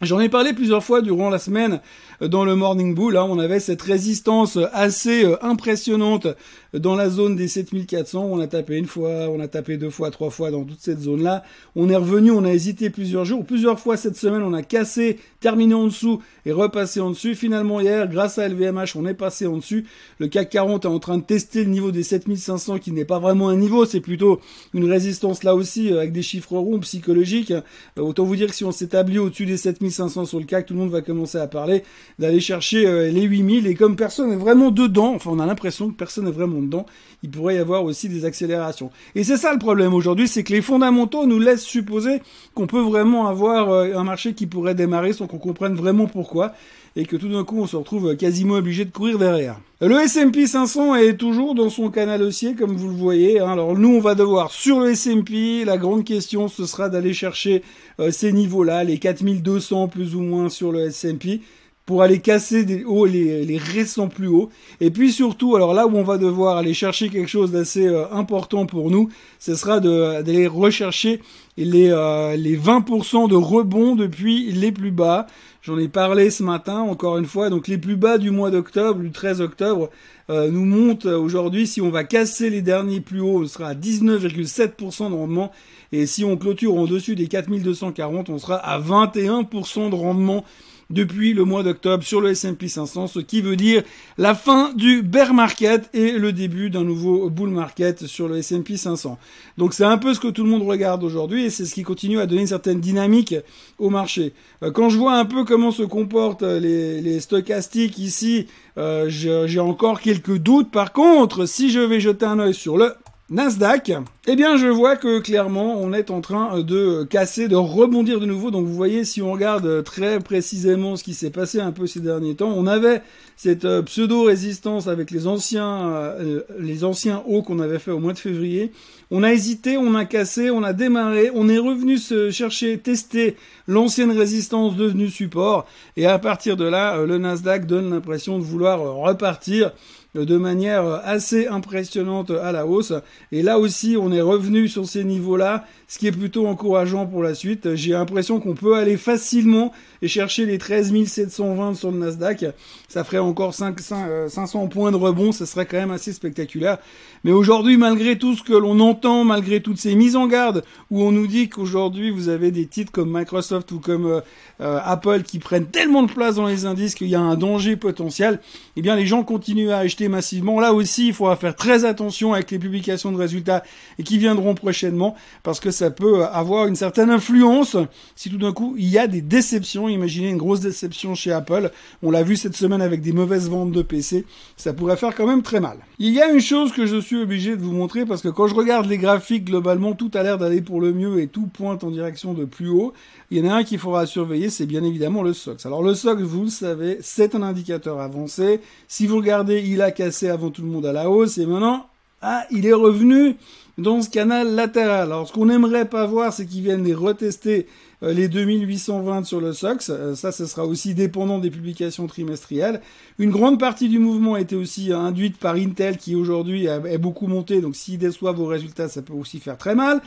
J'en 0.00 0.18
ai 0.18 0.28
parlé 0.28 0.52
plusieurs 0.52 0.82
fois 0.82 1.00
durant 1.00 1.30
la 1.30 1.38
semaine 1.38 1.80
dans 2.20 2.44
le 2.44 2.56
Morning 2.56 2.92
Bull. 2.92 3.16
Hein, 3.16 3.26
on 3.28 3.38
avait 3.38 3.60
cette 3.60 3.82
résistance 3.82 4.58
assez 4.72 5.24
euh, 5.24 5.36
impressionnante 5.44 6.26
dans 6.74 6.94
la 6.94 7.10
zone 7.10 7.36
des 7.36 7.48
7400. 7.48 8.24
On 8.24 8.40
a 8.40 8.46
tapé 8.46 8.76
une 8.76 8.86
fois, 8.86 9.28
on 9.30 9.40
a 9.40 9.48
tapé 9.48 9.76
deux 9.76 9.90
fois, 9.90 10.10
trois 10.10 10.30
fois 10.30 10.50
dans 10.50 10.64
toute 10.64 10.80
cette 10.80 11.00
zone-là. 11.00 11.44
On 11.76 11.88
est 11.88 11.96
revenu, 11.96 12.30
on 12.30 12.44
a 12.44 12.52
hésité 12.52 12.90
plusieurs 12.90 13.24
jours. 13.24 13.44
Plusieurs 13.44 13.78
fois 13.78 13.96
cette 13.96 14.16
semaine, 14.16 14.42
on 14.42 14.54
a 14.54 14.62
cassé, 14.62 15.18
terminé 15.40 15.74
en 15.74 15.86
dessous 15.86 16.22
et 16.46 16.52
repassé 16.52 17.00
en 17.00 17.10
dessus. 17.10 17.34
Finalement, 17.34 17.80
hier, 17.80 18.08
grâce 18.08 18.38
à 18.38 18.48
LVMH, 18.48 18.96
on 18.96 19.06
est 19.06 19.14
passé 19.14 19.46
en 19.46 19.56
dessus. 19.56 19.86
Le 20.18 20.28
CAC 20.28 20.50
40 20.50 20.84
est 20.84 20.88
en 20.88 20.98
train 20.98 21.18
de 21.18 21.22
tester 21.22 21.64
le 21.64 21.70
niveau 21.70 21.90
des 21.90 22.02
7500 22.02 22.78
qui 22.78 22.92
n'est 22.92 23.04
pas 23.04 23.18
vraiment 23.18 23.48
un 23.48 23.56
niveau, 23.56 23.84
c'est 23.84 24.00
plutôt 24.00 24.40
une 24.74 24.90
résistance 24.90 25.42
là 25.42 25.54
aussi 25.54 25.92
euh, 25.92 25.98
avec 25.98 26.12
des 26.12 26.22
chiffres 26.22 26.56
ronds 26.56 26.80
psychologiques. 26.80 27.50
Euh, 27.50 27.60
autant 28.02 28.24
vous 28.24 28.36
dire 28.36 28.48
que 28.48 28.54
si 28.54 28.64
on 28.64 28.72
s'établit 28.72 29.18
au-dessus 29.18 29.46
des 29.46 29.56
7500 29.56 30.26
sur 30.26 30.38
le 30.38 30.44
CAC, 30.44 30.66
tout 30.66 30.74
le 30.74 30.80
monde 30.80 30.90
va 30.90 31.02
commencer 31.02 31.38
à 31.38 31.46
parler 31.46 31.82
d'aller 32.18 32.40
chercher 32.40 32.86
euh, 32.86 33.10
les 33.10 33.22
8000 33.22 33.66
et 33.66 33.74
comme 33.74 33.96
personne 33.96 34.30
n'est 34.30 34.36
vraiment 34.36 34.70
dedans, 34.70 35.14
enfin 35.14 35.30
on 35.32 35.38
a 35.38 35.46
l'impression 35.46 35.90
que 35.90 35.96
personne 35.96 36.24
n'est 36.24 36.30
vraiment 36.30 36.61
dedans, 36.62 36.86
il 37.22 37.30
pourrait 37.30 37.56
y 37.56 37.58
avoir 37.58 37.84
aussi 37.84 38.08
des 38.08 38.24
accélérations. 38.24 38.90
Et 39.14 39.24
c'est 39.24 39.36
ça 39.36 39.52
le 39.52 39.58
problème 39.58 39.94
aujourd'hui, 39.94 40.28
c'est 40.28 40.42
que 40.42 40.52
les 40.52 40.62
fondamentaux 40.62 41.26
nous 41.26 41.38
laissent 41.38 41.64
supposer 41.64 42.22
qu'on 42.54 42.66
peut 42.66 42.80
vraiment 42.80 43.28
avoir 43.28 43.70
euh, 43.70 43.94
un 43.94 44.04
marché 44.04 44.34
qui 44.34 44.46
pourrait 44.46 44.74
démarrer 44.74 45.12
sans 45.12 45.26
qu'on 45.26 45.38
comprenne 45.38 45.74
vraiment 45.74 46.06
pourquoi 46.06 46.52
et 46.96 47.06
que 47.06 47.16
tout 47.16 47.28
d'un 47.28 47.44
coup 47.44 47.58
on 47.58 47.66
se 47.66 47.76
retrouve 47.76 48.16
quasiment 48.16 48.54
obligé 48.54 48.84
de 48.84 48.90
courir 48.90 49.18
derrière. 49.18 49.58
Le 49.80 49.98
S&P 50.00 50.46
500 50.46 50.96
est 50.96 51.16
toujours 51.16 51.54
dans 51.54 51.70
son 51.70 51.90
canal 51.90 52.22
haussier 52.22 52.54
comme 52.54 52.76
vous 52.76 52.88
le 52.88 52.94
voyez. 52.94 53.40
Hein. 53.40 53.50
Alors 53.50 53.76
nous 53.76 53.88
on 53.88 54.00
va 54.00 54.14
devoir 54.14 54.52
sur 54.52 54.80
le 54.80 54.90
S&P, 54.90 55.64
la 55.64 55.78
grande 55.78 56.04
question 56.04 56.48
ce 56.48 56.66
sera 56.66 56.88
d'aller 56.88 57.14
chercher 57.14 57.62
euh, 57.98 58.10
ces 58.10 58.32
niveaux-là, 58.32 58.84
les 58.84 58.98
4200 58.98 59.88
plus 59.88 60.14
ou 60.14 60.20
moins 60.20 60.48
sur 60.48 60.70
le 60.72 60.86
S&P 60.86 61.40
pour 61.86 62.02
aller 62.02 62.20
casser 62.20 62.64
des 62.64 62.84
hauts, 62.84 63.06
les, 63.06 63.44
les 63.44 63.58
récents 63.58 64.08
plus 64.08 64.28
hauts. 64.28 64.50
Et 64.80 64.90
puis 64.90 65.12
surtout, 65.12 65.56
alors 65.56 65.74
là 65.74 65.86
où 65.86 65.96
on 65.96 66.04
va 66.04 66.16
devoir 66.16 66.56
aller 66.56 66.74
chercher 66.74 67.08
quelque 67.08 67.28
chose 67.28 67.50
d'assez 67.50 67.86
euh, 67.86 68.08
important 68.12 68.66
pour 68.66 68.90
nous, 68.90 69.08
ce 69.38 69.54
sera 69.56 69.80
d'aller 69.80 70.46
rechercher 70.46 71.20
les, 71.56 71.90
euh, 71.90 72.36
les 72.36 72.56
20% 72.56 73.28
de 73.28 73.34
rebond 73.34 73.96
depuis 73.96 74.52
les 74.52 74.70
plus 74.70 74.92
bas. 74.92 75.26
J'en 75.62 75.78
ai 75.78 75.88
parlé 75.88 76.30
ce 76.30 76.42
matin, 76.42 76.80
encore 76.80 77.18
une 77.18 77.26
fois. 77.26 77.50
Donc 77.50 77.66
les 77.66 77.78
plus 77.78 77.96
bas 77.96 78.18
du 78.18 78.30
mois 78.30 78.50
d'octobre, 78.50 79.00
du 79.00 79.10
13 79.10 79.40
octobre, 79.40 79.90
euh, 80.30 80.50
nous 80.50 80.64
montent 80.64 81.06
aujourd'hui. 81.06 81.66
Si 81.66 81.80
on 81.80 81.90
va 81.90 82.04
casser 82.04 82.48
les 82.48 82.62
derniers 82.62 83.00
plus 83.00 83.20
hauts, 83.20 83.42
on 83.42 83.46
sera 83.46 83.68
à 83.68 83.74
19,7% 83.74 85.10
de 85.10 85.14
rendement. 85.14 85.50
Et 85.90 86.06
si 86.06 86.24
on 86.24 86.36
clôture 86.36 86.76
en 86.76 86.86
dessus 86.86 87.16
des 87.16 87.26
4240, 87.26 88.30
on 88.30 88.38
sera 88.38 88.56
à 88.56 88.80
21% 88.80 89.90
de 89.90 89.94
rendement 89.94 90.44
depuis 90.92 91.32
le 91.32 91.44
mois 91.44 91.62
d'octobre 91.62 92.04
sur 92.04 92.20
le 92.20 92.30
S&P 92.30 92.68
500, 92.68 93.08
ce 93.08 93.18
qui 93.18 93.40
veut 93.40 93.56
dire 93.56 93.82
la 94.18 94.34
fin 94.34 94.72
du 94.74 95.02
bear 95.02 95.34
market 95.34 95.90
et 95.94 96.12
le 96.12 96.32
début 96.32 96.70
d'un 96.70 96.84
nouveau 96.84 97.30
bull 97.30 97.50
market 97.50 98.06
sur 98.06 98.28
le 98.28 98.38
S&P 98.38 98.76
500. 98.76 99.18
Donc 99.58 99.74
c'est 99.74 99.84
un 99.84 99.98
peu 99.98 100.14
ce 100.14 100.20
que 100.20 100.28
tout 100.28 100.44
le 100.44 100.50
monde 100.50 100.62
regarde 100.62 101.02
aujourd'hui 101.02 101.44
et 101.44 101.50
c'est 101.50 101.64
ce 101.64 101.74
qui 101.74 101.82
continue 101.82 102.20
à 102.20 102.26
donner 102.26 102.42
une 102.42 102.46
certaine 102.46 102.80
dynamique 102.80 103.34
au 103.78 103.90
marché. 103.90 104.34
Euh, 104.62 104.70
quand 104.70 104.90
je 104.90 104.98
vois 104.98 105.14
un 105.14 105.24
peu 105.24 105.44
comment 105.44 105.70
se 105.70 105.82
comportent 105.82 106.42
les, 106.42 107.00
les 107.00 107.20
stochastiques 107.20 107.98
ici, 107.98 108.46
euh, 108.78 109.08
j'ai 109.08 109.60
encore 109.60 110.00
quelques 110.00 110.38
doutes. 110.38 110.70
Par 110.70 110.92
contre, 110.92 111.46
si 111.46 111.70
je 111.70 111.80
vais 111.80 112.00
jeter 112.00 112.26
un 112.26 112.38
œil 112.38 112.54
sur 112.54 112.76
le 112.76 112.94
Nasdaq, 113.32 113.92
eh 114.26 114.36
bien 114.36 114.58
je 114.58 114.66
vois 114.66 114.96
que 114.96 115.18
clairement 115.18 115.80
on 115.80 115.94
est 115.94 116.10
en 116.10 116.20
train 116.20 116.60
de 116.60 117.04
casser, 117.04 117.48
de 117.48 117.56
rebondir 117.56 118.20
de 118.20 118.26
nouveau. 118.26 118.50
Donc 118.50 118.66
vous 118.66 118.74
voyez 118.74 119.06
si 119.06 119.22
on 119.22 119.32
regarde 119.32 119.82
très 119.84 120.20
précisément 120.20 120.96
ce 120.96 121.02
qui 121.02 121.14
s'est 121.14 121.30
passé 121.30 121.58
un 121.58 121.72
peu 121.72 121.86
ces 121.86 122.00
derniers 122.00 122.34
temps, 122.34 122.52
on 122.54 122.66
avait 122.66 123.00
cette 123.36 123.64
euh, 123.64 123.80
pseudo-résistance 123.80 124.86
avec 124.86 125.10
les 125.10 125.26
anciens, 125.26 125.88
euh, 125.88 126.42
les 126.58 126.84
anciens 126.84 127.22
hauts 127.26 127.42
qu'on 127.42 127.58
avait 127.58 127.78
fait 127.78 127.90
au 127.90 128.00
mois 128.00 128.12
de 128.12 128.18
février. 128.18 128.70
On 129.10 129.22
a 129.22 129.32
hésité, 129.32 129.78
on 129.78 129.94
a 129.94 130.04
cassé, 130.04 130.50
on 130.50 130.62
a 130.62 130.74
démarré, 130.74 131.30
on 131.34 131.48
est 131.48 131.58
revenu 131.58 131.96
se 131.96 132.30
chercher, 132.30 132.78
tester 132.78 133.36
l'ancienne 133.66 134.10
résistance 134.10 134.76
devenue 134.76 135.08
support, 135.08 135.66
et 135.96 136.06
à 136.06 136.18
partir 136.18 136.58
de 136.58 136.64
là, 136.64 136.98
euh, 136.98 137.06
le 137.06 137.16
Nasdaq 137.16 137.66
donne 137.66 137.90
l'impression 137.90 138.38
de 138.38 138.44
vouloir 138.44 138.78
repartir 138.80 139.72
de 140.14 140.36
manière 140.36 140.84
assez 141.04 141.46
impressionnante 141.46 142.30
à 142.30 142.52
la 142.52 142.66
hausse. 142.66 142.92
Et 143.30 143.42
là 143.42 143.58
aussi, 143.58 143.96
on 143.98 144.12
est 144.12 144.20
revenu 144.20 144.68
sur 144.68 144.86
ces 144.86 145.04
niveaux-là, 145.04 145.64
ce 145.92 145.98
qui 145.98 146.06
est 146.06 146.12
plutôt 146.12 146.46
encourageant 146.46 147.04
pour 147.04 147.22
la 147.22 147.34
suite. 147.34 147.74
J'ai 147.74 147.92
l'impression 147.92 148.40
qu'on 148.40 148.54
peut 148.54 148.76
aller 148.76 148.96
facilement 148.96 149.74
et 150.00 150.08
chercher 150.08 150.46
les 150.46 150.56
13 150.56 151.04
720 151.04 151.74
sur 151.74 151.90
le 151.90 151.98
Nasdaq. 151.98 152.46
Ça 152.88 153.04
ferait 153.04 153.18
encore 153.18 153.52
5, 153.52 153.78
500 153.78 154.68
points 154.68 154.90
de 154.90 154.96
rebond, 154.96 155.32
ça 155.32 155.44
serait 155.44 155.66
quand 155.66 155.76
même 155.76 155.90
assez 155.90 156.14
spectaculaire. 156.14 156.78
Mais 157.24 157.30
aujourd'hui, 157.32 157.76
malgré 157.76 158.16
tout 158.16 158.34
ce 158.34 158.42
que 158.42 158.54
l'on 158.54 158.80
entend, 158.80 159.24
malgré 159.24 159.60
toutes 159.60 159.76
ces 159.76 159.94
mises 159.94 160.16
en 160.16 160.28
garde, 160.28 160.64
où 160.90 161.02
on 161.02 161.12
nous 161.12 161.26
dit 161.26 161.50
qu'aujourd'hui 161.50 162.10
vous 162.10 162.30
avez 162.30 162.50
des 162.50 162.66
titres 162.66 162.90
comme 162.90 163.14
Microsoft 163.14 163.70
ou 163.70 163.78
comme 163.78 164.06
euh, 164.06 164.20
euh, 164.62 164.80
Apple 164.82 165.22
qui 165.22 165.38
prennent 165.38 165.66
tellement 165.66 166.02
de 166.02 166.10
place 166.10 166.36
dans 166.36 166.46
les 166.46 166.64
indices 166.64 166.94
qu'il 166.94 167.08
y 167.08 167.14
a 167.14 167.20
un 167.20 167.36
danger 167.36 167.76
potentiel, 167.76 168.40
eh 168.76 168.82
bien 168.82 168.96
les 168.96 169.06
gens 169.06 169.24
continuent 169.24 169.70
à 169.70 169.78
acheter 169.78 170.08
massivement. 170.08 170.58
Là 170.58 170.72
aussi, 170.72 171.08
il 171.08 171.12
faudra 171.12 171.36
faire 171.36 171.54
très 171.54 171.84
attention 171.84 172.32
avec 172.32 172.50
les 172.50 172.58
publications 172.58 173.12
de 173.12 173.18
résultats 173.18 173.62
et 173.98 174.02
qui 174.02 174.16
viendront 174.16 174.54
prochainement, 174.54 175.14
parce 175.42 175.60
que 175.60 175.70
ça 175.70 175.81
peut 175.90 176.24
avoir 176.24 176.66
une 176.66 176.76
certaine 176.76 177.10
influence 177.10 177.76
si 178.14 178.30
tout 178.30 178.38
d'un 178.38 178.52
coup 178.52 178.74
il 178.78 178.88
y 178.88 178.98
a 178.98 179.06
des 179.06 179.22
déceptions. 179.22 179.88
Imaginez 179.88 180.28
une 180.28 180.36
grosse 180.36 180.60
déception 180.60 181.14
chez 181.14 181.32
Apple. 181.32 181.70
On 182.02 182.10
l'a 182.10 182.22
vu 182.22 182.36
cette 182.36 182.56
semaine 182.56 182.82
avec 182.82 183.00
des 183.00 183.12
mauvaises 183.12 183.48
ventes 183.48 183.72
de 183.72 183.82
PC. 183.82 184.24
Ça 184.56 184.72
pourrait 184.72 184.96
faire 184.96 185.14
quand 185.14 185.26
même 185.26 185.42
très 185.42 185.60
mal. 185.60 185.78
Il 185.98 186.12
y 186.12 186.20
a 186.20 186.30
une 186.30 186.40
chose 186.40 186.72
que 186.72 186.86
je 186.86 187.00
suis 187.00 187.16
obligé 187.16 187.56
de 187.56 187.62
vous 187.62 187.72
montrer 187.72 188.06
parce 188.06 188.22
que 188.22 188.28
quand 188.28 188.46
je 188.46 188.54
regarde 188.54 188.86
les 188.86 188.98
graphiques, 188.98 189.44
globalement, 189.44 189.92
tout 189.94 190.10
a 190.14 190.22
l'air 190.22 190.38
d'aller 190.38 190.60
pour 190.60 190.80
le 190.80 190.92
mieux 190.92 191.20
et 191.20 191.26
tout 191.26 191.46
pointe 191.46 191.84
en 191.84 191.90
direction 191.90 192.34
de 192.34 192.44
plus 192.44 192.68
haut. 192.68 192.92
Il 193.30 193.38
y 193.38 193.48
en 193.48 193.50
a 193.50 193.56
un 193.56 193.64
qu'il 193.64 193.78
faudra 193.78 194.06
surveiller, 194.06 194.50
c'est 194.50 194.66
bien 194.66 194.84
évidemment 194.84 195.22
le 195.22 195.32
SOX. 195.32 195.64
Alors 195.66 195.82
le 195.82 195.94
SOX, 195.94 196.22
vous 196.22 196.44
le 196.44 196.48
savez, 196.48 196.98
c'est 197.00 197.34
un 197.34 197.42
indicateur 197.42 198.00
avancé. 198.00 198.60
Si 198.88 199.06
vous 199.06 199.16
regardez, 199.16 199.62
il 199.66 199.80
a 199.80 199.90
cassé 199.90 200.28
avant 200.28 200.50
tout 200.50 200.62
le 200.62 200.68
monde 200.68 200.86
à 200.86 200.92
la 200.92 201.08
hausse 201.10 201.38
et 201.38 201.46
maintenant, 201.46 201.86
ah, 202.22 202.46
il 202.50 202.66
est 202.66 202.72
revenu 202.72 203.36
dans 203.78 204.00
ce 204.00 204.08
canal 204.08 204.54
latéral. 204.54 205.10
Alors 205.12 205.28
ce 205.28 205.32
qu'on 205.32 205.48
aimerait 205.48 205.88
pas 205.88 206.06
voir, 206.06 206.32
c'est 206.32 206.46
qu'ils 206.46 206.62
viennent 206.62 206.84
les 206.84 206.94
retester 206.94 207.66
les 208.10 208.28
2820 208.28 209.24
sur 209.24 209.40
le 209.40 209.52
SOX. 209.52 209.90
Euh, 209.90 210.14
ça, 210.14 210.32
ce 210.32 210.46
sera 210.46 210.66
aussi 210.66 210.94
dépendant 210.94 211.38
des 211.38 211.50
publications 211.50 212.06
trimestrielles. 212.06 212.80
Une 213.18 213.30
grande 213.30 213.60
partie 213.60 213.88
du 213.88 213.98
mouvement 213.98 214.34
a 214.34 214.40
été 214.40 214.56
aussi 214.56 214.92
induite 214.92 215.38
par 215.38 215.54
Intel 215.54 215.96
qui 215.96 216.14
aujourd'hui 216.16 216.66
est 216.66 216.98
beaucoup 216.98 217.28
monté. 217.28 217.60
Donc 217.60 217.76
s'il 217.76 217.98
déçoit 217.98 218.32
vos 218.32 218.46
résultats, 218.46 218.88
ça 218.88 219.02
peut 219.02 219.12
aussi 219.12 219.38
faire 219.38 219.56
très 219.56 219.74
mal. 219.74 220.00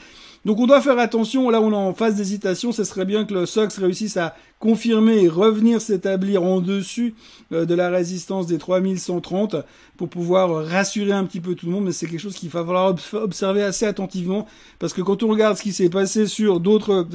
Donc 0.43 0.59
on 0.59 0.67
doit 0.67 0.81
faire 0.81 0.99
attention. 0.99 1.49
Là, 1.49 1.59
on 1.61 1.71
est 1.71 1.75
en 1.75 1.93
phase 1.93 2.15
d'hésitation. 2.15 2.71
Ce 2.71 2.83
serait 2.83 3.05
bien 3.05 3.25
que 3.25 3.33
le 3.33 3.45
SOX 3.45 3.77
réussisse 3.79 4.17
à 4.17 4.35
confirmer 4.59 5.23
et 5.23 5.27
revenir 5.27 5.81
s'établir 5.81 6.43
en 6.43 6.61
dessus 6.61 7.15
euh, 7.51 7.65
de 7.65 7.75
la 7.75 7.89
résistance 7.89 8.47
des 8.47 8.57
3130 8.57 9.57
pour 9.97 10.09
pouvoir 10.09 10.65
rassurer 10.65 11.11
un 11.11 11.25
petit 11.25 11.39
peu 11.39 11.55
tout 11.55 11.65
le 11.65 11.71
monde. 11.71 11.85
Mais 11.85 11.91
c'est 11.91 12.07
quelque 12.07 12.19
chose 12.19 12.35
qu'il 12.35 12.49
va 12.49 12.63
falloir 12.63 12.95
observer 13.13 13.63
assez 13.63 13.85
attentivement 13.85 14.47
parce 14.79 14.93
que 14.93 15.01
quand 15.01 15.23
on 15.23 15.29
regarde 15.29 15.57
ce 15.57 15.63
qui 15.63 15.73
s'est 15.73 15.89
passé 15.89 16.27
sur 16.27 16.59
d'autres 16.59 17.07